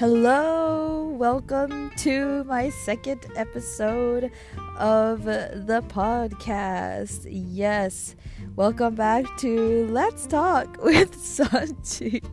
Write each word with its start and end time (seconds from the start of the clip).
Hello, 0.00 1.14
welcome 1.18 1.90
to 1.98 2.42
my 2.44 2.70
second 2.70 3.26
episode 3.36 4.30
of 4.78 5.24
the 5.24 5.84
podcast. 5.88 7.26
Yes, 7.28 8.16
welcome 8.56 8.94
back 8.94 9.26
to 9.40 9.86
Let's 9.88 10.26
Talk 10.26 10.78
with 10.82 11.14
Sachi. 11.18 12.24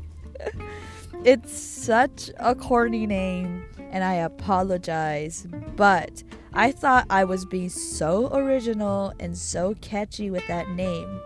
it's 1.25 1.59
such 1.59 2.31
a 2.37 2.55
corny 2.55 3.05
name, 3.05 3.65
and 3.91 4.01
I 4.01 4.13
apologize, 4.13 5.45
but 5.75 6.23
I 6.53 6.71
thought 6.71 7.05
I 7.09 7.25
was 7.25 7.43
being 7.43 7.67
so 7.67 8.33
original 8.33 9.11
and 9.19 9.37
so 9.37 9.75
catchy 9.81 10.31
with 10.31 10.47
that 10.47 10.69
name. 10.69 11.19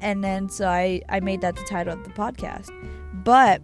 And 0.00 0.24
then 0.24 0.48
so 0.48 0.66
I, 0.66 1.02
I 1.10 1.20
made 1.20 1.42
that 1.42 1.56
the 1.56 1.64
title 1.64 1.92
of 1.92 2.04
the 2.04 2.10
podcast. 2.10 2.70
But 3.22 3.60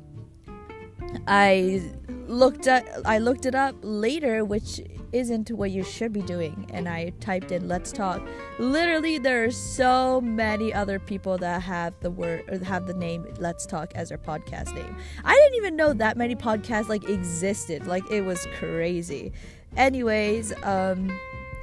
I 1.27 1.83
looked 2.27 2.67
at 2.67 2.89
I 3.05 3.19
looked 3.19 3.47
it 3.47 3.55
up 3.55 3.75
later, 3.83 4.45
which 4.45 4.81
isn't 5.13 5.51
what 5.51 5.73
you 5.73 5.83
should 5.83 6.13
be 6.13 6.23
doing, 6.23 6.67
and 6.73 6.89
I 6.89 7.13
typed 7.21 7.51
in 7.53 7.69
"Let's 7.69 7.93
Talk." 7.93 8.23
Literally, 8.59 9.19
there 9.19 9.45
are 9.45 9.51
so 9.51 10.21
many 10.21 10.73
other 10.73 10.99
people 10.99 11.39
that 11.39 11.63
have 11.63 11.95
the 12.01 12.11
word 12.11 12.45
or 12.49 12.65
have 12.65 12.87
the 12.87 12.95
name 12.95 13.27
"Let's 13.39 13.67
Talk" 13.67 13.93
as 13.95 14.11
their 14.11 14.19
podcast 14.19 14.75
name. 14.75 14.97
I 15.25 15.35
didn't 15.35 15.57
even 15.57 15.77
know 15.77 15.93
that 15.93 16.17
many 16.17 16.37
podcasts 16.37 16.89
like 16.89 17.09
existed. 17.09 17.87
Like 17.87 18.09
it 18.11 18.23
was 18.23 18.47
crazy. 18.59 19.33
Anyways, 19.77 20.53
um, 20.65 21.11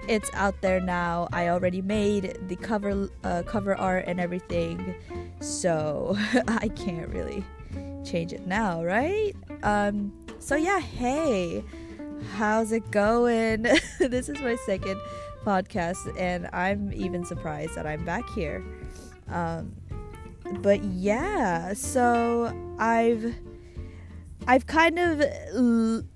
it's 0.08 0.30
out 0.34 0.62
there 0.62 0.80
now. 0.80 1.27
I 1.32 1.50
already 1.50 1.82
made 1.82 2.38
the 2.48 2.55
cover 2.58 3.10
uh, 3.24 3.44
cover 3.44 3.76
art 3.76 4.05
and 4.08 4.20
everything, 4.20 4.96
so 5.40 6.18
I 6.48 6.68
can't 6.70 7.10
really 7.10 7.46
change 8.08 8.34
it 8.34 8.48
now, 8.48 8.84
right? 8.84 9.36
Um, 9.63 10.13
so 10.40 10.55
yeah, 10.55 10.80
hey, 10.80 11.63
how's 12.36 12.72
it 12.72 12.90
going? 12.91 13.64
this 13.99 14.30
is 14.30 14.40
my 14.40 14.55
second 14.66 14.99
podcast, 15.46 16.18
and 16.18 16.49
I'm 16.54 16.94
even 16.94 17.26
surprised 17.26 17.76
that 17.76 17.86
I'm 17.86 18.05
back 18.05 18.27
here. 18.30 18.64
Um, 19.30 19.76
but 20.62 20.84
yeah, 20.84 21.74
so 21.74 22.54
I've 22.80 23.36
I've 24.48 24.66
kind 24.66 24.98
of 24.99 25.21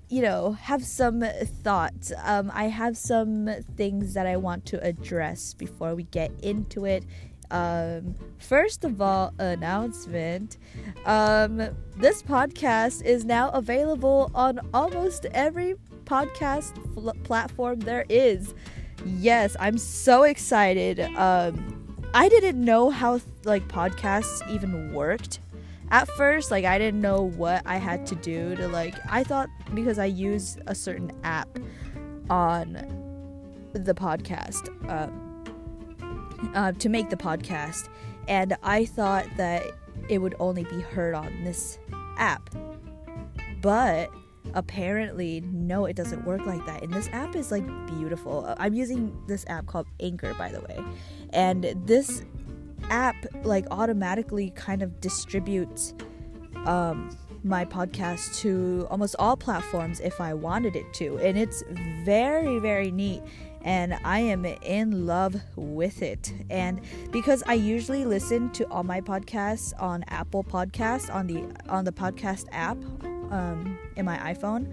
you 0.10 0.22
know 0.22 0.54
have 0.54 0.86
some 0.86 1.22
thoughts. 1.64 2.14
Um, 2.24 2.52
I 2.54 2.66
have 2.66 2.96
some 2.96 3.50
things 3.76 4.14
that 4.14 4.26
I 4.26 4.38
want 4.38 4.66
to 4.68 4.82
address 4.84 5.54
before 5.54 5.96
we 5.96 6.04
get 6.04 6.32
into 6.42 6.86
it 6.86 7.04
um, 7.52 8.16
first 8.40 8.84
of 8.84 9.02
all, 9.02 9.34
announcement. 9.38 10.58
Um, 11.06 11.58
this 11.98 12.24
podcast 12.24 13.04
is 13.04 13.26
now 13.26 13.50
available 13.50 14.32
on 14.34 14.60
almost 14.74 15.26
every 15.26 15.76
podcast 16.06 16.74
fl- 16.94 17.12
platform 17.24 17.82
there 17.82 18.06
is. 18.10 18.54
Yes, 19.06 19.56
I'm 19.60 19.78
so 19.78 20.24
excited. 20.24 21.00
Um, 21.16 21.78
I 22.14 22.30
didn't 22.30 22.64
know 22.64 22.90
how 22.90 23.20
like 23.46 23.68
podcasts 23.68 24.48
even 24.50 24.94
worked 24.94 25.40
at 25.90 26.08
first. 26.10 26.52
Like 26.52 26.66
I 26.66 26.78
didn't 26.78 27.02
know 27.02 27.22
what 27.22 27.62
I 27.66 27.78
had 27.78 28.06
to 28.08 28.16
do 28.16 28.56
to 28.56 28.68
like. 28.68 28.96
I 29.10 29.24
thought 29.24 29.50
because 29.74 30.00
I 30.00 30.06
use 30.06 30.58
a 30.68 30.76
certain 30.76 31.12
app 31.24 31.60
on 32.30 32.74
the 33.74 33.94
podcast. 33.94 34.70
Um, 34.90 35.31
uh, 36.54 36.72
to 36.74 36.90
make 36.90 37.10
the 37.10 37.18
podcast, 37.18 37.90
and 38.28 38.56
I 38.64 38.86
thought 38.86 39.26
that 39.38 39.64
it 40.10 40.20
would 40.20 40.36
only 40.40 40.64
be 40.64 40.82
heard 40.82 41.16
on 41.16 41.44
this 41.44 41.80
app. 42.18 42.50
But 43.62 44.10
apparently, 44.54 45.42
no, 45.42 45.86
it 45.86 45.96
doesn't 45.96 46.26
work 46.26 46.46
like 46.46 46.66
that. 46.66 46.84
And 46.84 46.92
this 46.94 47.10
app 47.14 47.36
is 47.36 47.52
like 47.52 47.66
beautiful. 47.88 48.54
I'm 48.58 48.74
using 48.74 49.16
this 49.28 49.46
app 49.48 49.68
called 49.68 49.88
Anchor, 50.00 50.34
by 50.34 50.52
the 50.52 50.62
way, 50.62 50.80
and 51.32 51.64
this 51.86 52.24
app 52.90 53.16
like 53.44 53.66
automatically 53.72 54.52
kind 54.56 54.82
of 54.82 55.00
distributes 55.00 55.94
um, 56.66 57.16
my 57.44 57.66
podcast 57.66 58.40
to 58.40 58.88
almost 58.90 59.16
all 59.18 59.36
platforms 59.36 60.00
if 60.00 60.20
I 60.20 60.34
wanted 60.34 60.76
it 60.76 60.92
to, 60.96 61.18
and 61.18 61.38
it's 61.38 61.64
very, 62.04 62.60
very 62.60 62.92
neat 62.92 63.22
and 63.64 63.98
I 64.04 64.20
am 64.20 64.46
in 64.46 65.06
love 65.06 65.36
with 65.56 66.02
it. 66.02 66.34
And 66.50 66.82
because 67.12 67.44
I 67.46 67.54
usually 67.54 68.06
listen 68.06 68.50
to 68.52 68.66
all 68.70 68.84
my 68.84 69.02
podcasts 69.02 69.74
on 69.80 70.04
Apple 70.08 70.44
Podcasts 70.44 71.14
on 71.14 71.28
the 71.28 71.44
on 71.70 71.86
the 71.86 71.92
podcast 71.92 72.46
app 72.52 72.78
um, 73.32 73.78
in 73.96 74.06
my 74.06 74.18
iPhone, 74.34 74.72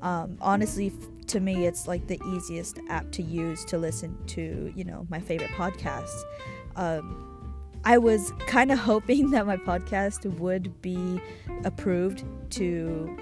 um, 0.00 0.38
honestly, 0.40 0.92
to 1.28 1.40
me, 1.40 1.66
it's 1.66 1.86
like 1.86 2.06
the 2.06 2.20
easiest 2.26 2.80
app 2.88 3.10
to 3.12 3.22
use 3.22 3.64
to 3.66 3.78
listen 3.78 4.16
to 4.28 4.72
you 4.74 4.84
know 4.84 5.06
my 5.10 5.20
favorite 5.20 5.50
podcasts. 5.50 6.22
Um, 6.76 7.26
I 7.84 7.98
was 7.98 8.32
kind 8.46 8.70
of 8.70 8.78
hoping 8.90 9.30
that 9.30 9.46
my 9.46 9.56
podcast 9.56 10.26
would 10.38 10.80
be 10.82 11.20
approved 11.64 12.24
to 12.50 13.16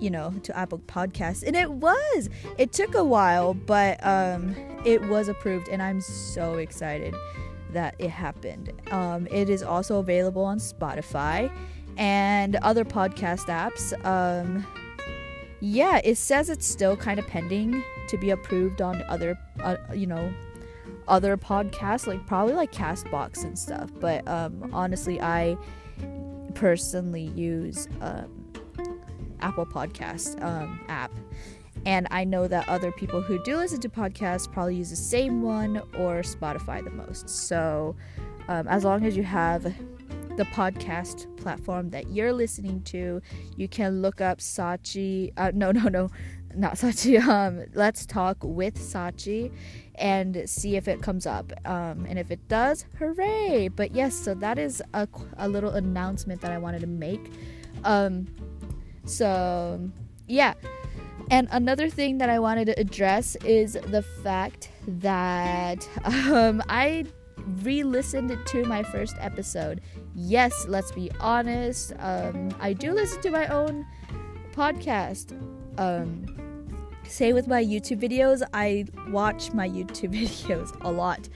you 0.00 0.10
know, 0.10 0.34
to 0.42 0.56
Apple 0.56 0.78
Podcasts. 0.80 1.42
And 1.46 1.56
it 1.56 1.70
was. 1.70 2.28
It 2.58 2.72
took 2.72 2.94
a 2.94 3.04
while, 3.04 3.54
but 3.54 4.04
um 4.04 4.54
it 4.84 5.02
was 5.02 5.28
approved 5.28 5.68
and 5.68 5.82
I'm 5.82 6.00
so 6.00 6.54
excited 6.54 7.14
that 7.72 7.94
it 7.98 8.10
happened. 8.10 8.72
Um 8.90 9.26
it 9.30 9.48
is 9.48 9.62
also 9.62 9.98
available 9.98 10.44
on 10.44 10.58
Spotify 10.58 11.50
and 11.96 12.56
other 12.56 12.84
podcast 12.84 13.46
apps. 13.46 13.92
Um 14.04 14.66
yeah, 15.60 16.00
it 16.04 16.16
says 16.18 16.50
it's 16.50 16.66
still 16.66 16.96
kind 16.96 17.18
of 17.18 17.26
pending 17.26 17.82
to 18.08 18.18
be 18.18 18.30
approved 18.30 18.82
on 18.82 19.02
other 19.08 19.38
uh, 19.60 19.76
you 19.94 20.06
know, 20.06 20.32
other 21.08 21.36
podcasts 21.36 22.06
like 22.06 22.26
probably 22.26 22.54
like 22.54 22.72
Castbox 22.72 23.44
and 23.44 23.58
stuff. 23.58 23.90
But 23.98 24.26
um 24.28 24.70
honestly, 24.72 25.20
I 25.20 25.56
personally 26.54 27.30
use 27.34 27.88
um 28.00 28.35
Apple 29.40 29.66
Podcast 29.66 30.42
um, 30.42 30.80
app. 30.88 31.12
And 31.84 32.08
I 32.10 32.24
know 32.24 32.48
that 32.48 32.68
other 32.68 32.90
people 32.90 33.20
who 33.20 33.42
do 33.44 33.56
listen 33.56 33.80
to 33.80 33.88
podcasts 33.88 34.50
probably 34.50 34.76
use 34.76 34.90
the 34.90 34.96
same 34.96 35.42
one 35.42 35.78
or 35.96 36.22
Spotify 36.22 36.82
the 36.82 36.90
most. 36.90 37.28
So, 37.28 37.94
um, 38.48 38.66
as 38.68 38.84
long 38.84 39.04
as 39.04 39.16
you 39.16 39.22
have 39.22 39.62
the 40.36 40.44
podcast 40.46 41.34
platform 41.36 41.90
that 41.90 42.08
you're 42.08 42.32
listening 42.32 42.82
to, 42.82 43.22
you 43.56 43.68
can 43.68 44.02
look 44.02 44.20
up 44.20 44.38
Sachi. 44.38 45.32
Uh, 45.36 45.52
no, 45.54 45.70
no, 45.72 45.88
no, 45.88 46.10
not 46.54 46.74
Sachi. 46.74 47.20
Um, 47.22 47.64
let's 47.74 48.06
talk 48.06 48.38
with 48.42 48.76
Sachi 48.78 49.52
and 49.94 50.42
see 50.48 50.76
if 50.76 50.88
it 50.88 51.02
comes 51.02 51.26
up. 51.26 51.52
Um, 51.64 52.06
and 52.08 52.18
if 52.18 52.30
it 52.30 52.46
does, 52.48 52.84
hooray! 52.98 53.68
But 53.68 53.94
yes, 53.94 54.14
so 54.14 54.34
that 54.34 54.58
is 54.58 54.82
a, 54.94 55.08
a 55.38 55.48
little 55.48 55.70
announcement 55.70 56.40
that 56.40 56.52
I 56.52 56.58
wanted 56.58 56.80
to 56.80 56.86
make. 56.86 57.32
Um, 57.84 58.26
so, 59.06 59.90
yeah. 60.26 60.54
And 61.30 61.48
another 61.50 61.88
thing 61.88 62.18
that 62.18 62.30
I 62.30 62.38
wanted 62.38 62.66
to 62.66 62.78
address 62.78 63.36
is 63.44 63.72
the 63.72 64.02
fact 64.02 64.70
that 64.86 65.88
um, 66.04 66.62
I 66.68 67.04
re 67.62 67.82
listened 67.82 68.36
to 68.46 68.64
my 68.64 68.82
first 68.82 69.16
episode. 69.20 69.80
Yes, 70.14 70.66
let's 70.68 70.92
be 70.92 71.10
honest. 71.20 71.92
Um, 71.98 72.50
I 72.60 72.72
do 72.72 72.92
listen 72.92 73.20
to 73.22 73.30
my 73.30 73.46
own 73.48 73.86
podcast. 74.52 75.32
Um, 75.78 76.26
say 77.04 77.32
with 77.32 77.46
my 77.46 77.62
YouTube 77.62 78.00
videos, 78.00 78.42
I 78.52 78.86
watch 79.08 79.52
my 79.52 79.68
YouTube 79.68 80.12
videos 80.22 80.76
a 80.82 80.90
lot. 80.90 81.28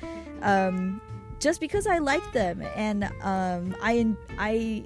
Um, 0.43 1.01
just 1.39 1.61
because 1.61 1.87
I 1.87 1.99
like 1.99 2.33
them 2.33 2.63
and 2.77 3.05
um, 3.23 3.75
I 3.83 4.15
I 4.39 4.85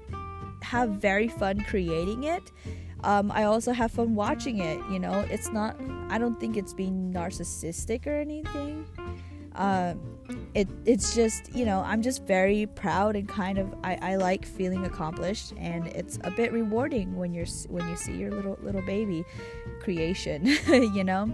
have 0.62 0.90
very 0.90 1.28
fun 1.28 1.60
creating 1.60 2.24
it. 2.24 2.52
Um, 3.04 3.30
I 3.30 3.44
also 3.44 3.72
have 3.72 3.92
fun 3.92 4.14
watching 4.14 4.58
it. 4.58 4.78
You 4.90 4.98
know, 4.98 5.26
it's 5.30 5.52
not. 5.52 5.76
I 6.08 6.18
don't 6.18 6.40
think 6.40 6.56
it's 6.56 6.72
being 6.72 7.12
narcissistic 7.12 8.06
or 8.06 8.18
anything. 8.18 8.86
Um, 9.54 10.00
it 10.54 10.68
it's 10.84 11.14
just 11.14 11.54
you 11.54 11.64
know 11.64 11.80
I'm 11.86 12.02
just 12.02 12.24
very 12.24 12.66
proud 12.66 13.14
and 13.14 13.28
kind 13.28 13.58
of 13.58 13.72
I, 13.84 13.98
I 14.00 14.16
like 14.16 14.44
feeling 14.44 14.84
accomplished 14.84 15.52
and 15.58 15.86
it's 15.88 16.18
a 16.24 16.30
bit 16.30 16.52
rewarding 16.52 17.14
when 17.16 17.34
you're 17.34 17.46
when 17.68 17.88
you 17.88 17.96
see 17.96 18.16
your 18.16 18.30
little 18.30 18.58
little 18.62 18.82
baby 18.82 19.24
creation. 19.80 20.46
you 20.68 21.04
know. 21.04 21.32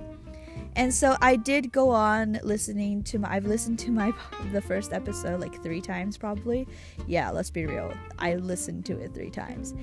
And 0.77 0.95
so 0.95 1.17
I 1.21 1.37
did 1.37 1.73
go 1.73 1.91
on 1.91 2.39
listening 2.43 3.03
to 3.05 3.19
my 3.19 3.33
I've 3.33 3.47
listened 3.47 3.79
to 3.81 3.91
my 3.91 4.13
the 4.53 4.61
first 4.61 4.93
episode 4.93 5.41
like 5.41 5.63
3 5.63 5.81
times 5.81 6.17
probably. 6.17 6.67
Yeah, 7.07 7.31
let's 7.31 7.51
be 7.51 7.67
real. 7.67 7.93
I 8.19 8.35
listened 8.35 8.85
to 8.87 8.99
it 8.99 9.15
3 9.15 9.31
times. 9.31 9.75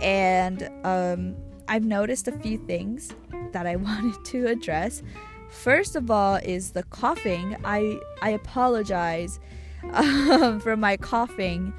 And 0.00 0.68
um 0.84 1.36
I've 1.68 1.84
noticed 1.84 2.26
a 2.26 2.32
few 2.32 2.58
things 2.58 3.14
that 3.52 3.66
I 3.66 3.76
wanted 3.88 4.24
to 4.24 4.46
address. 4.46 5.02
First 5.50 5.96
of 5.96 6.10
all 6.10 6.36
is 6.36 6.70
the 6.72 6.84
coughing. 6.84 7.56
I 7.64 7.98
I 8.22 8.30
apologize 8.30 9.40
um, 9.92 10.60
for 10.60 10.76
my 10.76 10.96
coughing. 10.96 11.72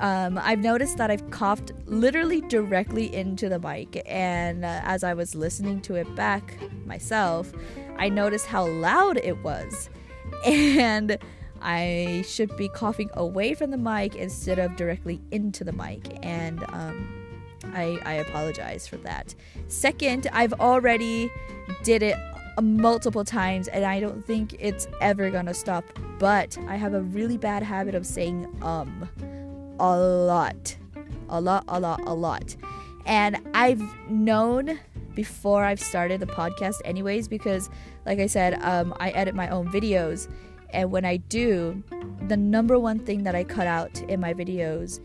Um, 0.00 0.38
I've 0.38 0.60
noticed 0.60 0.96
that 0.98 1.10
I've 1.10 1.30
coughed 1.30 1.72
literally 1.86 2.40
directly 2.42 3.12
into 3.14 3.48
the 3.48 3.58
mic, 3.58 4.02
and 4.06 4.64
uh, 4.64 4.80
as 4.84 5.02
I 5.02 5.14
was 5.14 5.34
listening 5.34 5.80
to 5.82 5.96
it 5.96 6.14
back 6.14 6.56
myself, 6.86 7.52
I 7.96 8.08
noticed 8.08 8.46
how 8.46 8.66
loud 8.66 9.18
it 9.18 9.42
was. 9.42 9.90
And 10.44 11.18
I 11.60 12.22
should 12.28 12.56
be 12.56 12.68
coughing 12.68 13.10
away 13.14 13.54
from 13.54 13.70
the 13.70 13.76
mic 13.76 14.14
instead 14.14 14.58
of 14.58 14.76
directly 14.76 15.20
into 15.30 15.64
the 15.64 15.72
mic. 15.72 16.18
And 16.22 16.62
um, 16.68 17.08
I, 17.74 17.98
I 18.04 18.12
apologize 18.14 18.86
for 18.86 18.96
that. 18.98 19.34
Second, 19.66 20.28
I've 20.32 20.52
already 20.54 21.30
did 21.82 22.02
it 22.02 22.16
multiple 22.60 23.24
times 23.24 23.68
and 23.68 23.84
I 23.84 24.00
don't 24.00 24.24
think 24.24 24.56
it's 24.58 24.88
ever 25.00 25.30
gonna 25.30 25.54
stop. 25.54 25.84
But 26.18 26.58
I 26.68 26.76
have 26.76 26.94
a 26.94 27.02
really 27.02 27.38
bad 27.38 27.62
habit 27.62 27.94
of 27.94 28.06
saying 28.06 28.46
um 28.62 29.08
a 29.78 29.96
lot. 29.96 30.76
A 31.28 31.40
lot, 31.40 31.64
a 31.68 31.78
lot, 31.78 32.00
a 32.06 32.14
lot. 32.14 32.56
And 33.06 33.38
I've 33.54 33.82
known 34.08 34.78
before 35.14 35.64
I've 35.64 35.80
started 35.80 36.20
the 36.20 36.26
podcast 36.26 36.76
anyways 36.84 37.26
because 37.26 37.70
like 38.06 38.18
I 38.18 38.26
said, 38.26 38.62
um, 38.62 38.94
I 39.00 39.10
edit 39.10 39.34
my 39.34 39.48
own 39.48 39.68
videos 39.68 40.28
and 40.70 40.90
when 40.90 41.04
I 41.04 41.16
do, 41.16 41.82
the 42.28 42.36
number 42.36 42.78
one 42.78 42.98
thing 42.98 43.24
that 43.24 43.34
I 43.34 43.44
cut 43.44 43.66
out 43.66 44.00
in 44.02 44.20
my 44.20 44.34
videos 44.34 45.00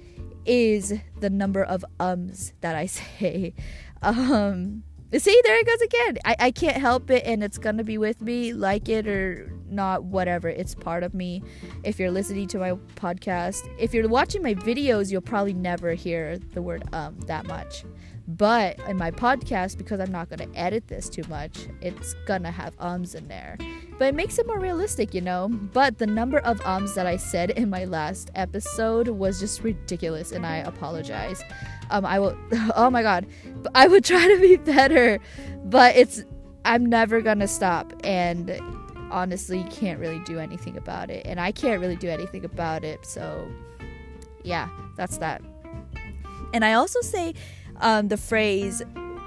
is 0.46 0.94
the 1.20 1.30
number 1.30 1.64
of 1.64 1.86
ums 2.00 2.54
that 2.62 2.76
I 2.76 2.86
say. 3.00 3.54
Um, 4.02 4.84
see, 5.20 5.40
there 5.44 5.60
it 5.60 5.66
goes 5.66 5.82
again. 5.82 6.18
I, 6.26 6.36
I 6.40 6.52
can't 6.52 6.78
help 6.78 7.10
it, 7.10 7.24
and 7.26 7.44
it's 7.44 7.58
gonna 7.58 7.84
be 7.84 7.98
with 7.98 8.22
me, 8.22 8.54
like 8.54 8.90
it 8.90 9.08
or 9.08 9.52
not, 9.70 10.04
whatever. 10.04 10.50
It's 10.50 10.76
part 10.76 11.04
of 11.04 11.14
me. 11.14 11.44
If 11.84 12.00
you're 12.00 12.12
listening 12.12 12.48
to 12.50 12.60
my 12.60 12.74
podcast, 12.96 13.68
if 13.78 13.94
you're 13.94 14.08
watching 14.08 14.42
my 14.42 14.56
videos, 14.56 15.12
you'll 15.12 15.22
probably 15.22 15.54
never 15.54 15.94
hear 15.94 16.38
the 16.54 16.62
word 16.62 16.84
um 16.94 17.20
that 17.28 17.46
much. 17.46 17.86
But 18.26 18.80
in 18.88 18.98
my 18.98 19.12
podcast, 19.12 19.78
because 19.78 20.00
I'm 20.00 20.12
not 20.12 20.30
gonna 20.30 20.48
edit 20.56 20.88
this 20.88 21.10
too 21.10 21.24
much, 21.30 21.68
it's 21.82 22.16
gonna 22.26 22.52
have 22.52 22.74
ums 22.80 23.16
in 23.16 23.28
there 23.28 23.58
but 23.98 24.06
it 24.06 24.16
makes 24.16 24.38
it 24.38 24.48
more 24.48 24.60
realistic, 24.60 25.14
you 25.14 25.22
know. 25.22 25.50
But 25.50 25.98
the 25.98 26.08
number 26.08 26.40
of 26.40 26.60
ums 26.66 26.96
that 26.96 27.06
I 27.08 27.18
said 27.18 27.52
in 27.52 27.70
my 27.70 27.86
last 27.86 28.32
episode 28.36 29.08
was 29.08 29.40
just 29.40 29.64
ridiculous, 29.64 30.32
and 30.32 30.46
I 30.46 30.58
apologize. 30.58 31.42
Um, 31.94 32.06
I 32.06 32.20
will. 32.20 32.36
Oh 32.76 32.90
my 32.90 33.04
god, 33.04 33.28
I 33.76 33.88
would 33.88 34.04
try 34.12 34.28
to 34.28 34.40
be 34.42 34.58
better, 34.58 35.20
but 35.64 35.96
it's. 35.96 36.26
I'm 36.66 36.86
never 36.86 37.22
gonna 37.22 37.48
stop, 37.48 37.94
and 38.04 38.60
honestly, 39.12 39.64
can't 39.70 40.00
really 40.00 40.20
do 40.20 40.40
anything 40.40 40.76
about 40.76 41.10
it, 41.10 41.26
and 41.26 41.40
I 41.40 41.52
can't 41.52 41.80
really 41.80 41.96
do 41.96 42.10
anything 42.10 42.46
about 42.46 42.84
it. 42.84 43.06
So, 43.06 43.48
yeah, 44.44 44.70
that's 44.96 45.18
that. 45.18 45.42
And 46.54 46.64
I 46.66 46.74
also 46.74 47.02
say 47.02 47.34
um, 47.78 48.08
the 48.08 48.18
phrase 48.18 48.82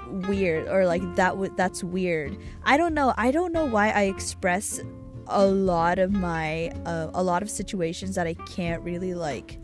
weird 0.09 0.67
or 0.67 0.85
like 0.85 1.03
that 1.15 1.31
w- 1.31 1.53
that's 1.55 1.83
weird. 1.83 2.37
I 2.63 2.75
don't 2.75 2.93
know. 2.93 3.13
I 3.17 3.31
don't 3.31 3.53
know 3.53 3.65
why 3.65 3.89
I 3.91 4.03
express 4.03 4.81
a 5.27 5.45
lot 5.45 5.99
of 5.99 6.11
my 6.11 6.69
uh, 6.85 7.11
a 7.13 7.23
lot 7.23 7.43
of 7.43 7.49
situations 7.49 8.15
that 8.15 8.27
I 8.27 8.33
can't 8.33 8.81
really 8.81 9.13
like 9.13 9.59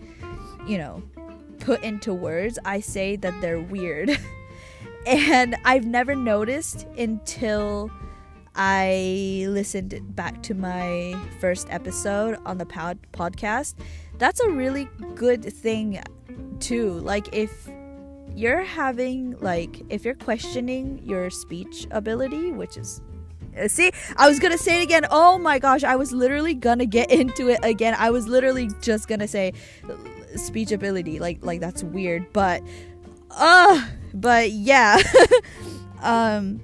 you 0.68 0.78
know 0.78 1.02
put 1.64 1.82
into 1.84 2.14
words. 2.14 2.60
I 2.66 2.82
say 2.82 3.16
that 3.18 3.34
they're 3.42 3.62
weird. 3.62 4.12
and 5.08 5.56
I've 5.64 5.86
never 5.86 6.14
noticed 6.14 6.86
until 6.98 7.90
I 8.56 9.46
listened 9.48 10.16
back 10.16 10.44
to 10.44 10.54
my 10.54 11.16
first 11.40 11.68
episode 11.70 12.38
on 12.46 12.58
the 12.58 12.66
pod- 12.66 13.00
podcast. 13.14 13.76
That's 14.18 14.42
a 14.42 14.50
really 14.50 14.90
good 15.16 15.44
thing 15.44 16.02
too. 16.60 16.92
Like 17.00 17.34
if 17.34 17.70
you're 18.36 18.64
having 18.64 19.38
like 19.40 19.82
if 19.90 20.04
you're 20.04 20.16
questioning 20.16 21.00
your 21.04 21.30
speech 21.30 21.88
ability, 21.92 22.52
which 22.52 22.78
is 22.78 23.02
uh, 23.58 23.68
See, 23.68 23.92
I 24.18 24.28
was 24.28 24.40
gonna 24.40 24.58
say 24.58 24.82
it 24.82 24.84
again. 24.84 25.06
Oh 25.12 25.38
my 25.38 25.60
gosh, 25.60 25.84
I 25.84 25.96
was 25.96 26.12
literally 26.12 26.54
gonna 26.54 26.86
get 26.86 27.12
into 27.20 27.50
it 27.50 27.60
again. 27.64 27.96
I 27.98 28.10
was 28.10 28.28
literally 28.28 28.70
just 28.82 29.08
gonna 29.08 29.28
say 29.28 29.54
speech 30.38 30.72
ability. 30.72 31.20
Like, 31.20 31.40
like 31.42 31.60
that's 31.60 31.84
weird, 31.84 32.32
but, 32.34 32.62
uh, 33.32 33.88
but 34.14 34.52
yeah. 34.52 35.02
um, 36.02 36.62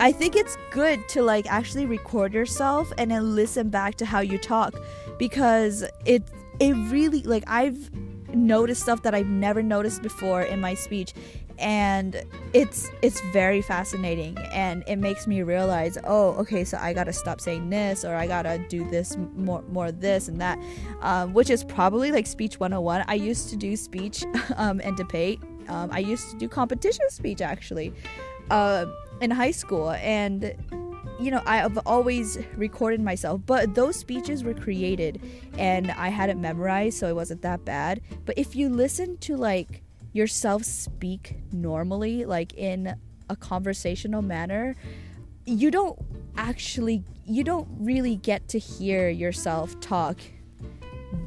I 0.00 0.12
think 0.12 0.36
it's 0.36 0.56
good 0.70 1.06
to 1.10 1.22
like 1.22 1.50
actually 1.50 1.86
record 1.86 2.34
yourself 2.34 2.92
and 2.98 3.10
then 3.10 3.34
listen 3.34 3.70
back 3.70 3.94
to 3.96 4.04
how 4.04 4.20
you 4.20 4.38
talk 4.38 4.74
because 5.18 5.84
it 6.04 6.22
it 6.60 6.72
really 6.90 7.22
like 7.22 7.44
I've 7.46 7.90
noticed 8.34 8.82
stuff 8.82 9.02
that 9.02 9.14
I've 9.14 9.28
never 9.28 9.62
noticed 9.62 10.02
before 10.02 10.42
in 10.42 10.60
my 10.60 10.74
speech 10.74 11.14
and 11.58 12.22
it's 12.52 12.90
it's 13.02 13.20
very 13.32 13.62
fascinating 13.62 14.36
and 14.52 14.82
it 14.86 14.96
makes 14.96 15.26
me 15.26 15.42
realize 15.42 15.96
oh 16.04 16.30
okay 16.32 16.64
so 16.64 16.76
i 16.80 16.92
gotta 16.92 17.12
stop 17.12 17.40
saying 17.40 17.70
this 17.70 18.04
or 18.04 18.14
i 18.14 18.26
gotta 18.26 18.58
do 18.68 18.88
this 18.90 19.16
more 19.36 19.62
more 19.68 19.92
this 19.92 20.28
and 20.28 20.40
that 20.40 20.58
um, 21.00 21.32
which 21.32 21.50
is 21.50 21.62
probably 21.62 22.10
like 22.10 22.26
speech 22.26 22.58
101 22.58 23.04
i 23.06 23.14
used 23.14 23.48
to 23.48 23.56
do 23.56 23.76
speech 23.76 24.24
um, 24.56 24.80
and 24.82 24.96
debate 24.96 25.40
um, 25.68 25.90
i 25.92 25.98
used 25.98 26.30
to 26.30 26.36
do 26.36 26.48
competition 26.48 27.08
speech 27.08 27.40
actually 27.40 27.92
uh, 28.50 28.84
in 29.20 29.30
high 29.30 29.52
school 29.52 29.92
and 29.92 30.54
you 31.20 31.30
know, 31.30 31.42
I've 31.46 31.78
always 31.86 32.38
recorded 32.56 33.00
myself, 33.00 33.40
but 33.46 33.74
those 33.74 33.96
speeches 33.96 34.42
were 34.42 34.54
created 34.54 35.22
and 35.56 35.92
I 35.92 36.08
had 36.08 36.28
it 36.28 36.36
memorized, 36.36 36.98
so 36.98 37.08
it 37.08 37.14
wasn't 37.14 37.42
that 37.42 37.64
bad. 37.64 38.00
But 38.24 38.36
if 38.36 38.56
you 38.56 38.68
listen 38.68 39.16
to 39.18 39.36
like 39.36 39.83
yourself 40.14 40.62
speak 40.64 41.36
normally, 41.52 42.24
like 42.24 42.54
in 42.54 42.94
a 43.28 43.36
conversational 43.36 44.22
manner, 44.22 44.76
you 45.44 45.70
don't 45.70 45.98
actually, 46.36 47.04
you 47.26 47.44
don't 47.44 47.68
really 47.78 48.16
get 48.16 48.48
to 48.48 48.58
hear 48.58 49.10
yourself 49.10 49.78
talk 49.80 50.18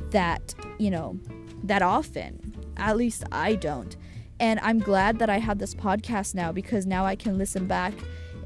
that, 0.10 0.56
you 0.80 0.90
know, 0.90 1.20
that 1.64 1.84
often. 1.84 2.56
At 2.78 2.98
least 2.98 3.24
I 3.32 3.56
don't. 3.56 3.96
And 4.40 4.60
I'm 4.62 4.80
glad 4.80 5.20
that 5.20 5.30
I 5.30 5.38
have 5.40 5.60
this 5.60 5.76
podcast 5.76 6.34
now 6.34 6.52
because 6.52 6.86
now 6.86 7.06
I 7.06 7.16
can 7.16 7.38
listen 7.38 7.68
back 7.68 7.94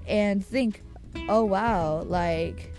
and 0.08 0.46
think, 0.46 0.82
oh 1.30 1.44
wow, 1.44 2.02
like 2.04 2.74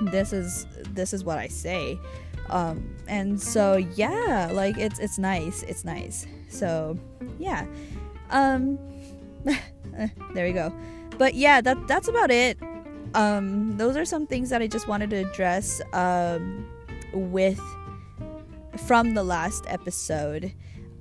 this 0.00 0.32
is 0.32 0.66
this 0.90 1.12
is 1.12 1.22
what 1.22 1.38
I 1.38 1.48
say. 1.48 1.98
Um, 2.50 2.96
and 3.08 3.40
so 3.40 3.76
yeah, 3.76 4.50
like 4.52 4.76
it's 4.78 4.98
it's 4.98 5.18
nice. 5.18 5.62
It's 5.64 5.84
nice. 5.84 6.26
So 6.48 6.98
yeah. 7.38 7.66
Um 8.30 8.78
there 9.44 10.46
we 10.46 10.52
go. 10.52 10.72
But 11.18 11.34
yeah, 11.34 11.60
that 11.60 11.86
that's 11.86 12.08
about 12.08 12.30
it. 12.30 12.58
Um 13.14 13.76
those 13.76 13.96
are 13.96 14.04
some 14.04 14.26
things 14.26 14.50
that 14.50 14.62
I 14.62 14.66
just 14.66 14.88
wanted 14.88 15.10
to 15.10 15.16
address 15.16 15.80
um 15.92 16.66
with 17.12 17.60
from 18.86 19.14
the 19.14 19.22
last 19.22 19.64
episode. 19.68 20.52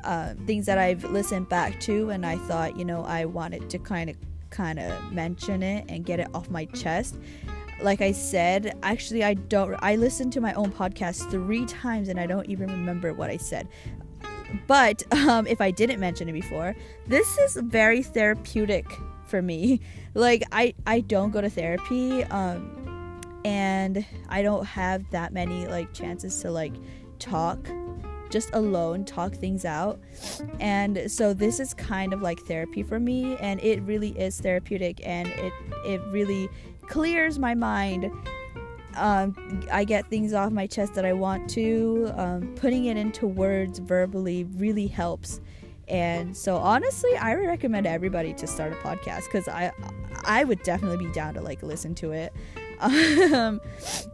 Uh, 0.03 0.33
things 0.45 0.65
that 0.65 0.77
I've 0.77 1.05
listened 1.05 1.47
back 1.47 1.79
to 1.81 2.09
and 2.09 2.25
I 2.25 2.37
thought, 2.37 2.77
you 2.77 2.83
know, 2.83 3.05
I 3.05 3.23
wanted 3.23 3.69
to 3.69 3.79
kind 3.79 4.09
of 4.09 4.17
kind 4.49 4.77
of 4.77 5.13
mention 5.13 5.63
it 5.63 5.85
and 5.87 6.05
get 6.05 6.19
it 6.19 6.27
off 6.33 6.49
my 6.49 6.65
chest. 6.65 7.17
Like 7.83 8.01
I 8.01 8.13
said, 8.13 8.77
actually, 8.81 9.23
I 9.23 9.33
don't. 9.33 9.75
I 9.81 9.97
listened 9.97 10.31
to 10.33 10.41
my 10.41 10.53
own 10.53 10.71
podcast 10.71 11.29
three 11.29 11.65
times 11.65 12.07
and 12.07 12.17
I 12.17 12.25
don't 12.25 12.47
even 12.49 12.69
remember 12.69 13.13
what 13.13 13.29
I 13.29 13.37
said. 13.37 13.67
But 14.67 15.03
um, 15.27 15.45
if 15.47 15.59
I 15.59 15.69
didn't 15.69 15.99
mention 15.99 16.29
it 16.29 16.33
before, 16.33 16.75
this 17.07 17.37
is 17.39 17.57
very 17.57 18.01
therapeutic 18.01 18.85
for 19.27 19.41
me. 19.41 19.81
Like 20.15 20.43
I, 20.51 20.75
I 20.85 20.99
don't 20.99 21.31
go 21.31 21.41
to 21.41 21.49
therapy, 21.49 22.23
um, 22.25 23.19
and 23.43 24.05
I 24.29 24.43
don't 24.43 24.63
have 24.63 25.09
that 25.09 25.33
many 25.33 25.65
like 25.65 25.91
chances 25.91 26.39
to 26.41 26.51
like 26.51 26.73
talk 27.17 27.67
just 28.33 28.49
alone 28.53 29.05
talk 29.05 29.33
things 29.33 29.63
out. 29.63 29.99
And 30.59 31.09
so 31.09 31.33
this 31.33 31.59
is 31.59 31.73
kind 31.73 32.13
of 32.13 32.21
like 32.21 32.39
therapy 32.41 32.83
for 32.83 32.99
me 32.99 33.37
and 33.37 33.59
it 33.61 33.81
really 33.83 34.09
is 34.09 34.39
therapeutic 34.39 34.99
and 35.03 35.27
it 35.29 35.53
it 35.85 36.01
really 36.07 36.49
clears 36.93 37.39
my 37.39 37.55
mind. 37.55 38.11
Um, 38.95 39.65
I 39.71 39.83
get 39.83 40.07
things 40.11 40.31
off 40.31 40.51
my 40.51 40.67
chest 40.67 40.93
that 40.93 41.05
I 41.05 41.13
want 41.13 41.49
to. 41.51 42.11
Um, 42.15 42.53
putting 42.55 42.85
it 42.85 42.97
into 42.97 43.25
words 43.25 43.79
verbally 43.79 44.43
really 44.43 44.85
helps. 44.85 45.41
And 45.87 46.37
so 46.37 46.57
honestly, 46.57 47.17
I 47.17 47.35
would 47.35 47.47
recommend 47.47 47.87
everybody 47.87 48.31
to 48.35 48.45
start 48.45 48.73
a 48.73 48.75
podcast 48.75 49.23
because 49.23 49.47
I 49.47 49.71
I 50.23 50.43
would 50.43 50.61
definitely 50.61 51.03
be 51.07 51.11
down 51.11 51.33
to 51.33 51.41
like 51.41 51.63
listen 51.63 51.95
to 51.95 52.11
it 52.11 52.31
um, 52.83 53.59